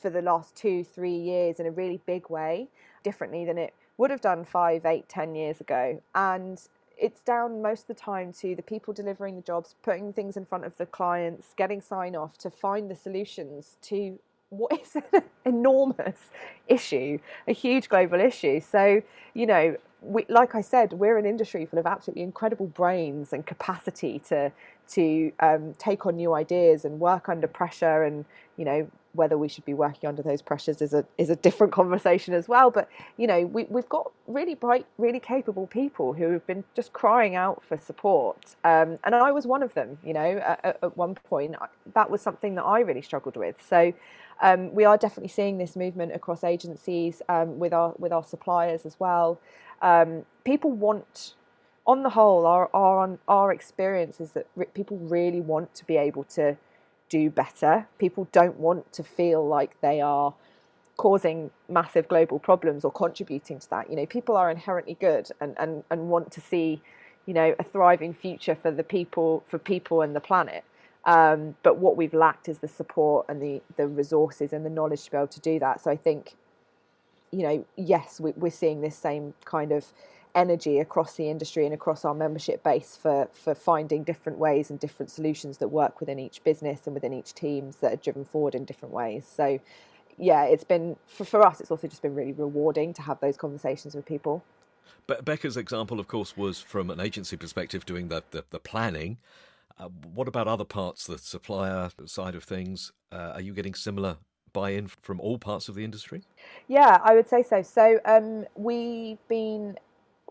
for 0.00 0.08
the 0.08 0.22
last 0.22 0.56
two, 0.56 0.84
three 0.84 1.16
years 1.16 1.60
in 1.60 1.66
a 1.66 1.70
really 1.70 2.00
big 2.06 2.30
way, 2.30 2.68
differently 3.02 3.44
than 3.44 3.58
it 3.58 3.74
would 3.96 4.10
have 4.10 4.20
done 4.20 4.44
five, 4.44 4.84
eight, 4.84 5.08
ten 5.08 5.34
years 5.34 5.60
ago. 5.60 6.02
And 6.14 6.60
it's 6.96 7.22
down 7.22 7.60
most 7.62 7.82
of 7.82 7.86
the 7.88 7.94
time 7.94 8.32
to 8.32 8.54
the 8.54 8.62
people 8.62 8.94
delivering 8.94 9.36
the 9.36 9.42
jobs, 9.42 9.74
putting 9.82 10.12
things 10.12 10.36
in 10.36 10.44
front 10.44 10.64
of 10.64 10.76
the 10.76 10.86
clients, 10.86 11.54
getting 11.56 11.80
sign 11.80 12.14
off 12.14 12.38
to 12.38 12.50
find 12.50 12.90
the 12.90 12.96
solutions 12.96 13.76
to 13.82 14.18
what 14.50 14.80
is 14.80 14.96
an 15.12 15.22
enormous 15.44 16.30
issue, 16.68 17.18
a 17.48 17.52
huge 17.52 17.88
global 17.88 18.20
issue. 18.20 18.60
So, 18.60 19.02
you 19.34 19.46
know, 19.46 19.76
we, 20.00 20.26
like 20.28 20.54
I 20.54 20.60
said, 20.60 20.92
we're 20.92 21.18
an 21.18 21.26
industry 21.26 21.64
full 21.66 21.78
of 21.78 21.86
absolutely 21.86 22.22
incredible 22.22 22.66
brains 22.66 23.32
and 23.32 23.44
capacity 23.46 24.20
to 24.28 24.52
to 24.86 25.32
um, 25.40 25.74
take 25.78 26.04
on 26.04 26.16
new 26.16 26.34
ideas 26.34 26.84
and 26.84 27.00
work 27.00 27.28
under 27.28 27.46
pressure 27.46 28.02
and 28.02 28.26
you 28.58 28.66
know 28.66 28.90
whether 29.14 29.38
we 29.38 29.48
should 29.48 29.64
be 29.64 29.74
working 29.74 30.08
under 30.08 30.22
those 30.22 30.42
pressures 30.42 30.82
is 30.82 30.92
a 30.92 31.04
is 31.18 31.30
a 31.30 31.36
different 31.36 31.72
conversation 31.80 32.34
as 32.34 32.48
well. 32.48 32.70
But 32.70 32.88
you 33.16 33.26
know, 33.26 33.46
we 33.46 33.64
we've 33.64 33.88
got 33.88 34.12
really 34.26 34.54
bright, 34.54 34.86
really 34.98 35.20
capable 35.20 35.66
people 35.66 36.12
who 36.12 36.30
have 36.32 36.46
been 36.46 36.64
just 36.74 36.92
crying 36.92 37.34
out 37.34 37.62
for 37.64 37.78
support, 37.78 38.56
um, 38.64 38.98
and 39.04 39.14
I 39.14 39.32
was 39.32 39.46
one 39.46 39.62
of 39.62 39.74
them. 39.74 39.98
You 40.04 40.14
know, 40.14 40.38
at, 40.38 40.78
at, 40.82 40.96
one 40.96 41.14
point, 41.14 41.56
that 41.94 42.10
was 42.10 42.20
something 42.20 42.54
that 42.56 42.64
I 42.64 42.80
really 42.80 43.02
struggled 43.02 43.36
with. 43.36 43.56
So. 43.66 43.92
Um, 44.42 44.74
we 44.74 44.84
are 44.84 44.98
definitely 44.98 45.28
seeing 45.28 45.58
this 45.58 45.76
movement 45.76 46.12
across 46.12 46.42
agencies 46.42 47.22
um, 47.28 47.60
with 47.60 47.72
our 47.72 47.94
with 47.98 48.10
our 48.10 48.24
suppliers 48.24 48.84
as 48.84 48.98
well. 48.98 49.40
Um, 49.80 50.26
people 50.44 50.72
want 50.72 51.34
on 51.86 52.02
the 52.02 52.10
whole, 52.10 52.46
our 52.46 52.68
our 52.74 53.18
our 53.28 53.52
experience 53.52 54.20
is 54.20 54.32
that 54.32 54.46
people 54.74 54.96
really 54.96 55.40
want 55.40 55.74
to 55.74 55.84
be 55.84 55.96
able 55.96 56.24
to 56.24 56.56
do 57.08 57.30
better. 57.30 57.86
People 57.98 58.28
don't 58.32 58.58
want 58.58 58.92
to 58.92 59.02
feel 59.02 59.46
like 59.46 59.80
they 59.80 60.00
are 60.00 60.34
causing 60.96 61.50
massive 61.68 62.08
global 62.08 62.38
problems 62.38 62.84
or 62.84 62.92
contributing 62.92 63.58
to 63.58 63.70
that. 63.70 63.90
You 63.90 63.96
know, 63.96 64.06
people 64.06 64.36
are 64.36 64.50
inherently 64.50 64.96
good 65.00 65.28
and, 65.40 65.54
and, 65.58 65.84
and 65.90 66.08
want 66.08 66.30
to 66.32 66.40
see, 66.40 66.80
you 67.26 67.34
know, 67.34 67.54
a 67.58 67.64
thriving 67.64 68.14
future 68.14 68.54
for 68.54 68.70
the 68.70 68.84
people, 68.84 69.42
for 69.48 69.58
people 69.58 70.02
and 70.02 70.14
the 70.14 70.20
planet. 70.20 70.64
Um, 71.04 71.56
but 71.62 71.78
what 71.78 71.96
we've 71.96 72.14
lacked 72.14 72.48
is 72.48 72.58
the 72.60 72.68
support 72.68 73.26
and 73.28 73.42
the, 73.42 73.60
the 73.76 73.86
resources 73.86 74.52
and 74.52 74.64
the 74.64 74.70
knowledge 74.70 75.04
to 75.04 75.10
be 75.10 75.16
able 75.16 75.26
to 75.28 75.40
do 75.40 75.58
that. 75.58 75.82
So 75.82 75.90
I 75.90 75.96
think, 75.96 76.34
you 77.30 77.42
know, 77.42 77.66
yes, 77.76 78.20
we, 78.20 78.32
we're 78.36 78.50
seeing 78.50 78.80
this 78.80 78.96
same 78.96 79.34
kind 79.44 79.72
of 79.72 79.84
energy 80.34 80.78
across 80.80 81.14
the 81.14 81.30
industry 81.30 81.64
and 81.64 81.72
across 81.72 82.04
our 82.04 82.14
membership 82.14 82.62
base 82.62 82.98
for 83.00 83.28
for 83.32 83.54
finding 83.54 84.02
different 84.02 84.38
ways 84.38 84.70
and 84.70 84.80
different 84.80 85.10
solutions 85.10 85.58
that 85.58 85.68
work 85.68 86.00
within 86.00 86.18
each 86.18 86.42
business 86.42 86.86
and 86.86 86.94
within 86.94 87.12
each 87.12 87.34
teams 87.34 87.76
that 87.76 87.92
are 87.92 87.96
driven 87.96 88.24
forward 88.24 88.54
in 88.54 88.64
different 88.64 88.92
ways. 88.92 89.24
So 89.26 89.60
yeah, 90.18 90.44
it's 90.44 90.64
been 90.64 90.96
for, 91.06 91.24
for 91.24 91.46
us. 91.46 91.60
It's 91.60 91.70
also 91.70 91.88
just 91.88 92.02
been 92.02 92.14
really 92.14 92.32
rewarding 92.32 92.94
to 92.94 93.02
have 93.02 93.20
those 93.20 93.36
conversations 93.36 93.94
with 93.94 94.06
people. 94.06 94.44
But 95.06 95.24
Becca's 95.24 95.56
example, 95.56 96.00
of 96.00 96.08
course, 96.08 96.36
was 96.36 96.60
from 96.60 96.90
an 96.90 97.00
agency 97.00 97.36
perspective, 97.36 97.84
doing 97.84 98.08
the 98.08 98.22
the, 98.30 98.44
the 98.50 98.58
planning. 98.58 99.18
Uh, 99.78 99.88
what 100.14 100.28
about 100.28 100.46
other 100.46 100.64
parts, 100.64 101.06
the 101.06 101.18
supplier 101.18 101.90
side 102.06 102.36
of 102.36 102.44
things? 102.44 102.92
Uh, 103.10 103.32
are 103.34 103.40
you 103.40 103.52
getting 103.52 103.74
similar 103.74 104.18
buy-in 104.52 104.86
from 104.86 105.20
all 105.20 105.36
parts 105.36 105.68
of 105.68 105.74
the 105.74 105.84
industry? 105.84 106.22
Yeah, 106.68 107.00
I 107.02 107.14
would 107.14 107.28
say 107.28 107.42
so. 107.42 107.60
So 107.62 107.98
um, 108.04 108.46
we've 108.54 109.18
been 109.28 109.76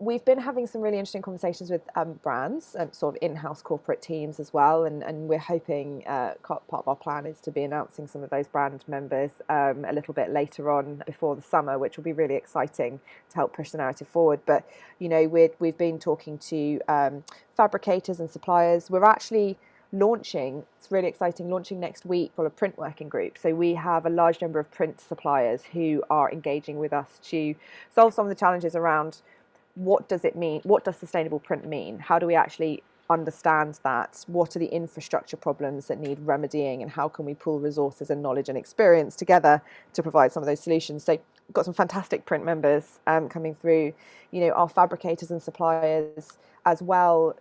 we've 0.00 0.24
been 0.24 0.40
having 0.40 0.66
some 0.66 0.80
really 0.80 0.98
interesting 0.98 1.22
conversations 1.22 1.70
with 1.70 1.82
um, 1.94 2.14
brands 2.14 2.74
and 2.74 2.92
sort 2.92 3.14
of 3.14 3.22
in-house 3.22 3.62
corporate 3.62 4.02
teams 4.02 4.40
as 4.40 4.52
well 4.52 4.84
and, 4.84 5.04
and 5.04 5.28
we're 5.28 5.38
hoping 5.38 6.02
uh, 6.08 6.34
part 6.42 6.64
of 6.68 6.88
our 6.88 6.96
plan 6.96 7.26
is 7.26 7.38
to 7.38 7.52
be 7.52 7.62
announcing 7.62 8.06
some 8.08 8.22
of 8.22 8.30
those 8.30 8.48
brand 8.48 8.82
members 8.88 9.30
um, 9.48 9.84
a 9.84 9.92
little 9.92 10.12
bit 10.12 10.30
later 10.30 10.68
on 10.68 11.00
before 11.06 11.36
the 11.36 11.42
summer 11.42 11.78
which 11.78 11.96
will 11.96 12.02
be 12.02 12.12
really 12.12 12.34
exciting 12.34 12.98
to 13.30 13.36
help 13.36 13.54
push 13.54 13.70
the 13.70 13.78
narrative 13.78 14.08
forward. 14.08 14.40
But 14.46 14.68
you 14.98 15.08
know 15.08 15.28
we 15.28 15.50
we've 15.60 15.78
been 15.78 16.00
talking 16.00 16.38
to 16.38 16.80
um, 16.88 17.22
fabricators 17.56 18.18
and 18.18 18.28
suppliers. 18.28 18.90
We're 18.90 19.04
actually 19.04 19.56
launching 19.92 20.64
it's 20.76 20.90
really 20.90 21.06
exciting 21.06 21.48
launching 21.48 21.78
next 21.78 22.04
week 22.04 22.32
for 22.34 22.44
a 22.46 22.50
print 22.50 22.76
working 22.76 23.08
group. 23.08 23.38
So 23.38 23.54
we 23.54 23.74
have 23.74 24.06
a 24.06 24.10
large 24.10 24.40
number 24.40 24.58
of 24.58 24.68
print 24.72 25.00
suppliers 25.00 25.62
who 25.72 26.02
are 26.10 26.32
engaging 26.32 26.78
with 26.78 26.92
us 26.92 27.20
to 27.30 27.54
solve 27.94 28.12
some 28.12 28.26
of 28.26 28.28
the 28.28 28.34
challenges 28.34 28.74
around 28.74 29.18
what 29.74 30.08
does 30.08 30.24
it 30.24 30.36
mean? 30.36 30.60
What 30.64 30.84
does 30.84 30.96
sustainable 30.96 31.40
print 31.40 31.66
mean? 31.66 31.98
How 31.98 32.18
do 32.18 32.26
we 32.26 32.34
actually 32.34 32.82
understand 33.10 33.78
that? 33.82 34.24
What 34.26 34.56
are 34.56 34.58
the 34.58 34.66
infrastructure 34.66 35.36
problems 35.36 35.86
that 35.88 35.98
need 35.98 36.18
remedying, 36.20 36.82
and 36.82 36.90
how 36.90 37.08
can 37.08 37.24
we 37.24 37.34
pool 37.34 37.58
resources 37.58 38.10
and 38.10 38.22
knowledge 38.22 38.48
and 38.48 38.56
experience 38.56 39.16
together 39.16 39.62
to 39.92 40.02
provide 40.02 40.32
some 40.32 40.42
of 40.42 40.46
those 40.46 40.60
solutions? 40.60 41.04
So, 41.04 41.18
got 41.52 41.64
some 41.64 41.74
fantastic 41.74 42.24
print 42.24 42.44
members 42.44 43.00
um, 43.06 43.28
coming 43.28 43.54
through. 43.54 43.92
You 44.30 44.40
know, 44.42 44.50
our 44.50 44.68
fabricators 44.68 45.30
and 45.30 45.42
suppliers 45.42 46.38
as 46.64 46.80
well 46.80 47.36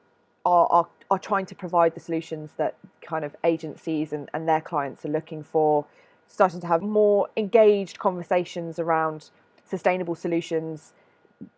are, 0.46 0.68
are, 0.68 0.88
are 1.10 1.20
trying 1.20 1.46
to 1.46 1.56
provide 1.56 1.94
the 1.94 2.00
solutions 2.00 2.52
that 2.58 2.76
kind 3.02 3.24
of 3.24 3.36
agencies 3.44 4.12
and, 4.12 4.30
and 4.34 4.48
their 4.48 4.62
clients 4.62 5.06
are 5.06 5.10
looking 5.10 5.44
for. 5.44 5.86
Starting 6.28 6.60
to 6.60 6.68
have 6.68 6.82
more 6.82 7.30
engaged 7.38 8.00
conversations 8.00 8.80
around 8.80 9.30
sustainable 9.66 10.16
solutions 10.16 10.94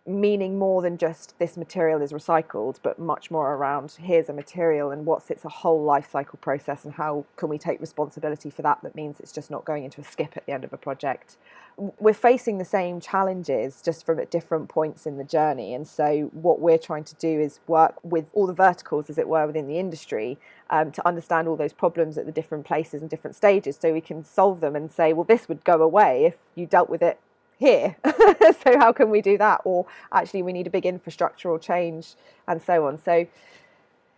meaning 0.06 0.58
more 0.58 0.82
than 0.82 0.98
just 0.98 1.38
this 1.40 1.58
material 1.58 2.02
is 2.02 2.12
recycled, 2.12 2.78
but 2.84 3.00
much 3.00 3.32
more 3.32 3.54
around 3.54 3.96
here's 4.00 4.30
a 4.30 4.34
material 4.34 4.92
and 4.92 5.06
what's 5.06 5.30
its 5.30 5.46
a 5.46 5.50
whole 5.50 5.84
life 5.84 6.10
cycle 6.12 6.40
process 6.42 6.86
and 6.86 6.94
how 6.94 7.26
can 7.36 7.50
we 7.50 7.58
take 7.58 7.80
responsibility 7.80 8.50
for 8.50 8.62
that 8.62 8.80
that 8.84 8.96
means 8.96 9.20
it's 9.20 9.32
just 9.32 9.52
not 9.52 9.66
going 9.66 9.84
into 9.84 10.02
a 10.02 10.04
skip 10.04 10.36
at 10.38 10.46
the 10.46 10.52
end 10.52 10.64
of 10.64 10.74
a 10.74 10.78
project. 10.78 11.38
We're 11.78 12.14
facing 12.14 12.58
the 12.58 12.66
same 12.66 13.02
challenges 13.02 13.82
just 13.82 14.06
from 14.06 14.20
at 14.20 14.32
different 14.32 14.70
points 14.70 15.06
in 15.06 15.18
the 15.18 15.26
journey. 15.26 15.74
And 15.74 15.86
so 15.86 16.30
what 16.32 16.62
we're 16.62 16.78
trying 16.78 17.04
to 17.06 17.16
do 17.16 17.40
is 17.40 17.60
work 17.68 17.96
with 18.02 18.26
all 18.34 18.48
the 18.48 18.54
verticals, 18.54 19.10
as 19.10 19.18
it 19.18 19.28
were, 19.28 19.46
within 19.46 19.68
the 19.68 19.78
industry 19.78 20.38
um, 20.70 20.92
to 20.94 21.06
understand 21.06 21.48
all 21.48 21.58
those 21.58 21.74
problems 21.74 22.18
at 22.18 22.26
the 22.26 22.32
different 22.32 22.66
places 22.66 23.02
and 23.02 23.10
different 23.10 23.36
stages 23.36 23.78
so 23.82 23.92
we 23.92 24.00
can 24.00 24.24
solve 24.24 24.62
them 24.62 24.76
and 24.76 24.92
say, 24.92 25.12
well, 25.12 25.26
this 25.26 25.50
would 25.50 25.64
go 25.66 25.82
away 25.82 26.26
if 26.26 26.36
you 26.56 26.66
dealt 26.66 26.90
with 26.90 27.02
it 27.02 27.20
here. 27.58 27.96
so 28.64 28.78
how 28.78 28.92
can 28.92 29.10
we 29.10 29.22
do 29.22 29.38
that? 29.38 29.62
Or 29.66 29.86
actually, 30.12 30.44
we 30.44 30.54
need 30.54 30.68
a 30.68 30.70
big 30.70 30.84
infrastructural 30.84 31.62
change 31.62 32.16
and 32.48 32.62
so 32.62 32.86
on. 32.88 33.02
So, 33.02 33.28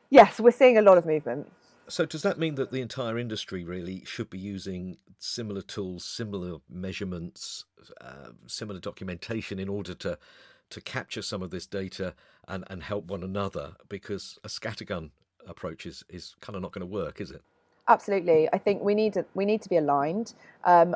yes, 0.10 0.40
we're 0.40 0.52
seeing 0.52 0.78
a 0.78 0.82
lot 0.82 0.98
of 0.98 1.06
movement. 1.06 1.52
So, 1.90 2.06
does 2.06 2.22
that 2.24 2.38
mean 2.38 2.56
that 2.56 2.72
the 2.72 2.82
entire 2.82 3.18
industry 3.18 3.64
really 3.64 4.04
should 4.06 4.30
be 4.30 4.40
using 4.40 4.98
similar 5.20 5.62
tools, 5.62 6.04
similar 6.04 6.58
measurements, 6.70 7.64
uh, 8.02 8.32
similar 8.46 8.80
documentation 8.80 9.58
in 9.60 9.70
order 9.70 9.94
to 9.96 10.18
to 10.70 10.82
capture 10.82 11.22
some 11.22 11.42
of 11.42 11.50
this 11.50 11.66
data 11.66 12.14
and, 12.48 12.64
and 12.70 12.84
help 12.84 13.06
one 13.06 13.24
another? 13.24 13.76
Because 13.90 14.38
a 14.44 14.48
scattergun 14.48 15.12
approach 15.48 15.86
is, 15.86 16.04
is 16.10 16.36
kind 16.42 16.56
of 16.56 16.62
not 16.62 16.72
going 16.72 16.82
to 16.82 16.94
work, 16.94 17.22
is 17.22 17.32
it? 17.32 17.42
Absolutely. 17.88 18.50
I 18.52 18.58
think 18.58 18.84
we 18.84 18.94
need 18.94 19.14
to, 19.14 19.26
we 19.34 19.46
need 19.46 19.62
to 19.62 19.70
be 19.70 19.78
aligned. 19.78 20.34
Um, 20.66 20.96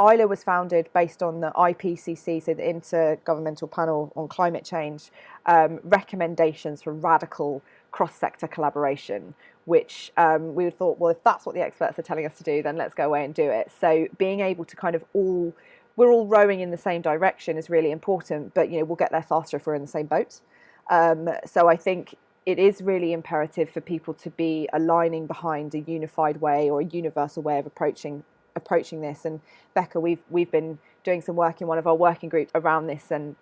Isla 0.00 0.26
was 0.26 0.42
founded 0.42 0.88
based 0.94 1.22
on 1.22 1.40
the 1.40 1.50
IPCC, 1.50 2.42
so 2.42 2.54
the 2.54 2.62
Intergovernmental 2.62 3.70
Panel 3.70 4.12
on 4.16 4.28
Climate 4.28 4.64
Change, 4.64 5.10
um, 5.44 5.78
recommendations 5.84 6.82
for 6.82 6.94
radical 6.94 7.62
cross 7.90 8.14
sector 8.14 8.48
collaboration, 8.48 9.34
which 9.66 10.10
um, 10.16 10.54
we 10.54 10.70
thought, 10.70 10.98
well, 10.98 11.10
if 11.10 11.22
that's 11.22 11.44
what 11.44 11.54
the 11.54 11.60
experts 11.60 11.98
are 11.98 12.02
telling 12.02 12.24
us 12.24 12.38
to 12.38 12.44
do, 12.44 12.62
then 12.62 12.76
let's 12.76 12.94
go 12.94 13.04
away 13.04 13.24
and 13.24 13.34
do 13.34 13.50
it. 13.50 13.70
So 13.78 14.08
being 14.16 14.40
able 14.40 14.64
to 14.64 14.76
kind 14.76 14.94
of 14.94 15.04
all, 15.12 15.54
we're 15.96 16.10
all 16.10 16.26
rowing 16.26 16.60
in 16.60 16.70
the 16.70 16.78
same 16.78 17.02
direction 17.02 17.58
is 17.58 17.68
really 17.68 17.90
important, 17.90 18.54
but 18.54 18.70
you 18.70 18.78
know, 18.78 18.86
we'll 18.86 18.96
get 18.96 19.10
there 19.10 19.22
faster 19.22 19.58
if 19.58 19.66
we're 19.66 19.74
in 19.74 19.82
the 19.82 19.88
same 19.88 20.06
boat. 20.06 20.40
Um, 20.88 21.28
so 21.44 21.68
I 21.68 21.76
think 21.76 22.14
it 22.46 22.58
is 22.58 22.80
really 22.80 23.12
imperative 23.12 23.68
for 23.68 23.82
people 23.82 24.14
to 24.14 24.30
be 24.30 24.66
aligning 24.72 25.26
behind 25.26 25.74
a 25.74 25.80
unified 25.80 26.40
way 26.40 26.70
or 26.70 26.80
a 26.80 26.84
universal 26.84 27.42
way 27.42 27.58
of 27.58 27.66
approaching 27.66 28.24
approaching 28.60 29.00
this. 29.00 29.24
And 29.24 29.40
Becca, 29.74 29.98
we've 29.98 30.22
we've 30.30 30.50
been 30.50 30.78
doing 31.02 31.20
some 31.20 31.36
work 31.36 31.60
in 31.60 31.66
one 31.66 31.78
of 31.78 31.86
our 31.86 31.94
working 31.94 32.28
groups 32.28 32.52
around 32.54 32.86
this, 32.86 33.10
and 33.10 33.36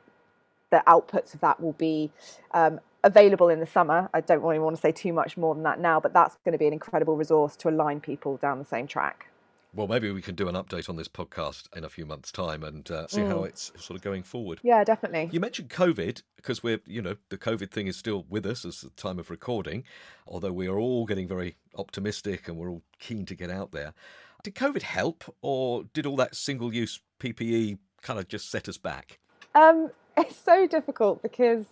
the 0.70 0.82
outputs 0.86 1.34
of 1.34 1.40
that 1.40 1.60
will 1.60 1.72
be 1.72 2.10
um, 2.52 2.80
available 3.04 3.48
in 3.48 3.60
the 3.60 3.66
summer. 3.66 4.08
I 4.12 4.20
don't 4.20 4.42
really 4.42 4.58
want 4.58 4.76
to 4.76 4.80
say 4.80 4.92
too 4.92 5.12
much 5.12 5.36
more 5.36 5.54
than 5.54 5.64
that 5.64 5.80
now, 5.80 6.00
but 6.00 6.12
that's 6.12 6.36
going 6.44 6.52
to 6.52 6.58
be 6.58 6.66
an 6.66 6.72
incredible 6.72 7.16
resource 7.16 7.56
to 7.56 7.68
align 7.68 8.00
people 8.00 8.36
down 8.36 8.58
the 8.58 8.64
same 8.64 8.86
track. 8.86 9.28
Well, 9.74 9.86
maybe 9.86 10.10
we 10.10 10.22
can 10.22 10.34
do 10.34 10.48
an 10.48 10.54
update 10.54 10.88
on 10.88 10.96
this 10.96 11.08
podcast 11.08 11.68
in 11.76 11.84
a 11.84 11.90
few 11.90 12.06
months' 12.06 12.32
time 12.32 12.64
and 12.64 12.90
uh, 12.90 13.06
see 13.06 13.20
mm. 13.20 13.28
how 13.28 13.44
it's 13.44 13.70
sort 13.76 13.96
of 13.96 14.02
going 14.02 14.22
forward. 14.22 14.60
Yeah, 14.62 14.82
definitely. 14.82 15.28
You 15.30 15.40
mentioned 15.40 15.68
COVID 15.68 16.22
because 16.36 16.62
we're, 16.62 16.80
you 16.86 17.02
know, 17.02 17.16
the 17.28 17.36
COVID 17.36 17.70
thing 17.70 17.86
is 17.86 17.96
still 17.96 18.24
with 18.30 18.46
us 18.46 18.64
as 18.64 18.80
the 18.80 18.90
time 18.90 19.18
of 19.18 19.30
recording, 19.30 19.84
although 20.26 20.52
we 20.52 20.68
are 20.68 20.78
all 20.78 21.04
getting 21.04 21.28
very 21.28 21.56
optimistic 21.76 22.48
and 22.48 22.56
we're 22.56 22.70
all 22.70 22.82
keen 22.98 23.26
to 23.26 23.34
get 23.34 23.50
out 23.50 23.72
there. 23.72 23.92
Did 24.42 24.54
COVID 24.54 24.82
help, 24.82 25.24
or 25.42 25.84
did 25.92 26.06
all 26.06 26.16
that 26.16 26.36
single 26.36 26.72
use 26.72 27.00
PPE 27.20 27.78
kind 28.02 28.18
of 28.18 28.28
just 28.28 28.50
set 28.50 28.68
us 28.68 28.78
back? 28.78 29.18
Um, 29.54 29.90
it's 30.16 30.36
so 30.36 30.66
difficult 30.66 31.22
because 31.22 31.64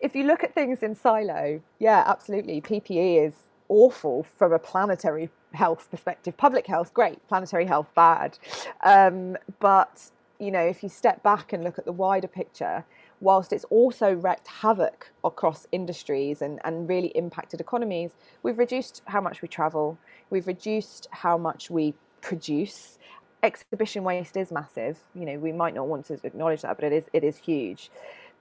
if 0.00 0.14
you 0.14 0.24
look 0.24 0.42
at 0.42 0.54
things 0.54 0.82
in 0.82 0.94
silo, 0.94 1.60
yeah, 1.78 2.04
absolutely. 2.06 2.60
PPE 2.60 3.26
is 3.28 3.34
awful 3.68 4.24
from 4.36 4.52
a 4.52 4.58
planetary 4.58 5.30
health 5.52 5.88
perspective. 5.90 6.36
Public 6.36 6.66
health, 6.66 6.92
great. 6.94 7.26
Planetary 7.28 7.66
health, 7.66 7.88
bad. 7.94 8.38
Um, 8.82 9.36
but, 9.60 10.10
you 10.38 10.50
know, 10.50 10.64
if 10.64 10.82
you 10.82 10.88
step 10.88 11.22
back 11.22 11.52
and 11.52 11.64
look 11.64 11.78
at 11.78 11.84
the 11.84 11.92
wider 11.92 12.28
picture, 12.28 12.84
whilst 13.20 13.52
it's 13.52 13.64
also 13.64 14.12
wreaked 14.12 14.48
havoc 14.48 15.10
across 15.24 15.66
industries 15.72 16.40
and, 16.40 16.60
and 16.64 16.88
really 16.88 17.08
impacted 17.08 17.60
economies, 17.60 18.12
we've 18.42 18.58
reduced 18.58 19.02
how 19.06 19.20
much 19.20 19.42
we 19.42 19.48
travel, 19.48 19.98
we've 20.30 20.46
reduced 20.46 21.08
how 21.10 21.36
much 21.36 21.70
we 21.70 21.94
produce. 22.20 22.98
Exhibition 23.42 24.02
waste 24.04 24.36
is 24.36 24.50
massive. 24.50 24.98
You 25.14 25.24
know, 25.24 25.38
we 25.38 25.52
might 25.52 25.74
not 25.74 25.86
want 25.86 26.06
to 26.06 26.18
acknowledge 26.24 26.62
that, 26.62 26.76
but 26.76 26.84
it 26.84 26.92
is 26.92 27.04
it 27.12 27.22
is 27.22 27.38
huge. 27.38 27.90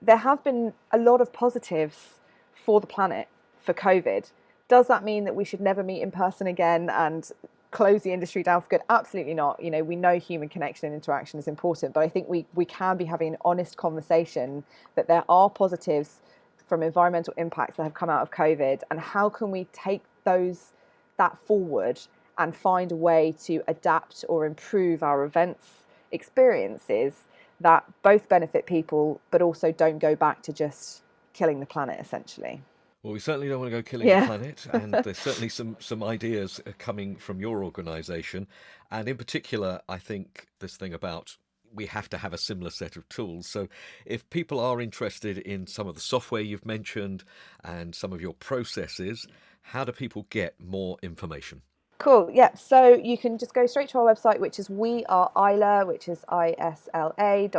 There 0.02 0.18
have 0.18 0.44
been 0.44 0.74
a 0.92 0.98
lot 0.98 1.22
of 1.22 1.34
positives 1.34 2.20
for 2.66 2.80
the 2.80 2.88
planet 2.88 3.28
for 3.64 3.74
COVID. 3.74 4.32
Does 4.68 4.88
that 4.88 5.04
mean 5.04 5.24
that 5.26 5.36
we 5.36 5.46
should 5.46 5.62
never 5.62 5.84
meet 5.84 6.02
in 6.02 6.12
person 6.12 6.48
again 6.48 6.90
and 6.90 7.32
close 7.78 8.02
the 8.02 8.12
industry 8.12 8.42
down 8.42 8.60
for 8.60 8.68
good? 8.70 8.82
Absolutely 8.90 9.36
not. 9.36 9.62
You 9.62 9.70
know, 9.70 9.84
we 9.84 9.96
know 9.96 10.18
human 10.18 10.50
connection 10.50 10.88
and 10.88 10.96
interaction 10.96 11.38
is 11.38 11.48
important, 11.48 11.94
but 11.94 12.02
I 12.02 12.10
think 12.10 12.28
we, 12.28 12.48
we 12.56 12.66
can 12.66 12.98
be 12.98 13.06
having 13.06 13.34
an 13.34 13.38
honest 13.46 13.78
conversation 13.78 14.64
that 14.96 15.08
there 15.08 15.24
are 15.30 15.48
positives 15.48 16.22
from 16.66 16.82
environmental 16.82 17.36
impacts 17.38 17.78
that 17.78 17.84
have 17.84 17.94
come 17.94 18.10
out 18.10 18.24
of 18.24 18.32
COVID, 18.32 18.82
and 18.90 19.00
how 19.00 19.30
can 19.30 19.52
we 19.52 19.66
take 19.74 20.02
those 20.24 20.74
that 21.18 21.38
forward 21.46 22.00
and 22.40 22.56
find 22.56 22.92
a 22.92 22.96
way 22.96 23.36
to 23.44 23.62
adapt 23.68 24.26
or 24.28 24.48
improve 24.48 25.04
our 25.04 25.24
events 25.24 25.68
experiences 26.12 27.26
that 27.60 27.84
both 28.02 28.28
benefit 28.28 28.66
people 28.66 29.22
but 29.30 29.42
also 29.42 29.72
don't 29.72 30.00
go 30.00 30.16
back 30.16 30.42
to 30.42 30.52
just 30.52 31.04
killing 31.34 31.60
the 31.60 31.66
planet 31.66 32.00
essentially. 32.00 32.62
Well, 33.08 33.14
we 33.14 33.22
certainly 33.22 33.48
don't 33.48 33.62
want 33.62 33.72
to 33.72 33.78
go 33.78 33.82
killing 33.82 34.06
yeah. 34.06 34.20
the 34.20 34.26
planet, 34.26 34.68
and 34.74 34.94
there's 35.06 35.18
certainly 35.18 35.48
some 35.48 35.78
some 35.80 36.04
ideas 36.04 36.60
uh, 36.68 36.74
coming 36.78 37.16
from 37.16 37.40
your 37.40 37.64
organisation, 37.64 38.48
and 38.92 39.08
in 39.08 39.16
particular, 39.16 39.80
I 39.88 39.98
think 39.98 40.50
this 40.60 40.76
thing 40.76 40.94
about 40.94 41.38
we 41.74 41.86
have 41.86 42.10
to 42.10 42.18
have 42.18 42.34
a 42.34 42.38
similar 42.38 42.70
set 42.70 42.98
of 42.98 43.08
tools. 43.08 43.48
So, 43.50 43.70
if 44.06 44.30
people 44.30 44.60
are 44.60 44.82
interested 44.82 45.38
in 45.38 45.68
some 45.68 45.88
of 45.88 45.96
the 45.96 46.02
software 46.02 46.42
you've 46.42 46.66
mentioned 46.66 47.24
and 47.64 47.96
some 47.96 48.12
of 48.12 48.20
your 48.20 48.34
processes, 48.34 49.26
how 49.62 49.86
do 49.86 49.94
people 49.94 50.28
get 50.30 50.56
more 50.60 50.98
information? 51.02 51.62
Cool. 52.00 52.30
Yeah. 52.34 52.56
So 52.56 52.94
you 52.94 53.18
can 53.18 53.38
just 53.38 53.54
go 53.54 53.68
straight 53.68 53.88
to 53.90 54.00
our 54.00 54.14
website, 54.14 54.42
which 54.42 54.60
is 54.60 54.70
we 54.70 55.06
are 55.06 55.32
Isla, 55.38 55.86
which 55.86 56.10
is 56.10 56.26
isla.co.uk, 56.30 57.54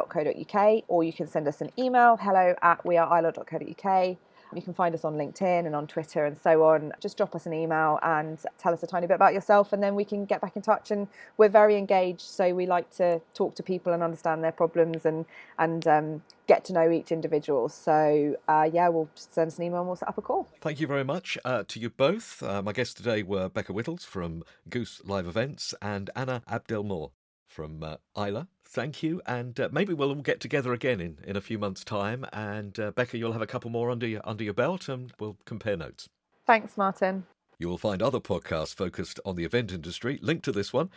or 0.88 1.04
you 1.04 1.12
can 1.14 1.26
send 1.26 1.48
us 1.48 1.62
an 1.62 1.70
email, 1.78 2.18
hello 2.18 2.54
at 2.60 2.84
weareisla.co.uk. 2.84 4.18
You 4.54 4.62
can 4.62 4.74
find 4.74 4.94
us 4.94 5.04
on 5.04 5.14
LinkedIn 5.14 5.66
and 5.66 5.74
on 5.74 5.86
Twitter 5.86 6.24
and 6.24 6.36
so 6.38 6.64
on. 6.64 6.92
Just 7.00 7.16
drop 7.16 7.34
us 7.34 7.46
an 7.46 7.52
email 7.52 7.98
and 8.02 8.38
tell 8.58 8.72
us 8.72 8.82
a 8.82 8.86
tiny 8.86 9.06
bit 9.06 9.14
about 9.14 9.34
yourself, 9.34 9.72
and 9.72 9.82
then 9.82 9.94
we 9.94 10.04
can 10.04 10.24
get 10.24 10.40
back 10.40 10.56
in 10.56 10.62
touch. 10.62 10.90
And 10.90 11.08
we're 11.36 11.48
very 11.48 11.76
engaged, 11.76 12.22
so 12.22 12.54
we 12.54 12.66
like 12.66 12.90
to 12.96 13.20
talk 13.34 13.54
to 13.56 13.62
people 13.62 13.92
and 13.92 14.02
understand 14.02 14.42
their 14.42 14.52
problems 14.52 15.04
and 15.04 15.24
and 15.58 15.86
um, 15.86 16.22
get 16.46 16.64
to 16.66 16.72
know 16.72 16.90
each 16.90 17.12
individual. 17.12 17.68
So 17.68 18.36
uh, 18.48 18.68
yeah, 18.72 18.88
we'll 18.88 19.08
just 19.14 19.34
send 19.34 19.48
us 19.48 19.58
an 19.58 19.64
email 19.64 19.80
and 19.80 19.86
we'll 19.86 19.96
set 19.96 20.08
up 20.08 20.18
a 20.18 20.22
call. 20.22 20.48
Thank 20.60 20.80
you 20.80 20.86
very 20.86 21.04
much 21.04 21.38
uh, 21.44 21.64
to 21.68 21.80
you 21.80 21.90
both. 21.90 22.42
Uh, 22.42 22.62
my 22.62 22.72
guests 22.72 22.94
today 22.94 23.22
were 23.22 23.48
Becca 23.48 23.72
Whittles 23.72 24.04
from 24.04 24.42
Goose 24.68 25.00
Live 25.04 25.26
Events 25.26 25.74
and 25.82 26.10
Anna 26.16 26.42
Abdelnoor 26.48 27.10
from 27.58 27.82
uh, 27.82 27.96
Isla. 28.16 28.46
Thank 28.64 29.02
you, 29.02 29.20
and 29.26 29.58
uh, 29.58 29.68
maybe 29.72 29.92
we'll 29.92 30.10
all 30.10 30.22
get 30.22 30.38
together 30.38 30.72
again 30.72 31.00
in, 31.00 31.18
in 31.26 31.36
a 31.36 31.40
few 31.40 31.58
months' 31.58 31.82
time. 31.82 32.24
And 32.32 32.78
uh, 32.78 32.92
Becca, 32.92 33.18
you'll 33.18 33.32
have 33.32 33.42
a 33.42 33.48
couple 33.48 33.68
more 33.68 33.90
under 33.90 34.06
your 34.06 34.20
under 34.22 34.44
your 34.44 34.54
belt, 34.54 34.88
and 34.88 35.12
we'll 35.18 35.38
compare 35.44 35.76
notes. 35.76 36.08
Thanks, 36.46 36.76
Martyn. 36.76 37.24
You 37.58 37.68
will 37.68 37.76
find 37.76 38.00
other 38.00 38.20
podcasts 38.20 38.76
focused 38.76 39.18
on 39.24 39.34
the 39.34 39.44
event 39.44 39.72
industry 39.72 40.20
linked 40.22 40.44
to 40.44 40.52
this 40.52 40.72
one. 40.72 40.90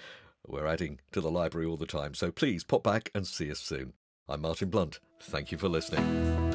We're 0.46 0.68
adding 0.68 1.00
to 1.14 1.22
the 1.22 1.32
library 1.32 1.66
all 1.66 1.78
the 1.78 1.88
time, 1.88 2.14
so 2.14 2.32
please 2.32 2.64
pop 2.64 2.84
back 2.84 3.10
and 3.16 3.26
see 3.26 3.50
us 3.50 3.60
soon. 3.60 3.94
I'm 4.30 4.42
Martyn 4.42 4.70
Blunt. 4.70 5.00
Thank 5.20 5.52
you 5.52 5.58
for 5.58 5.68
listening. 5.68 6.51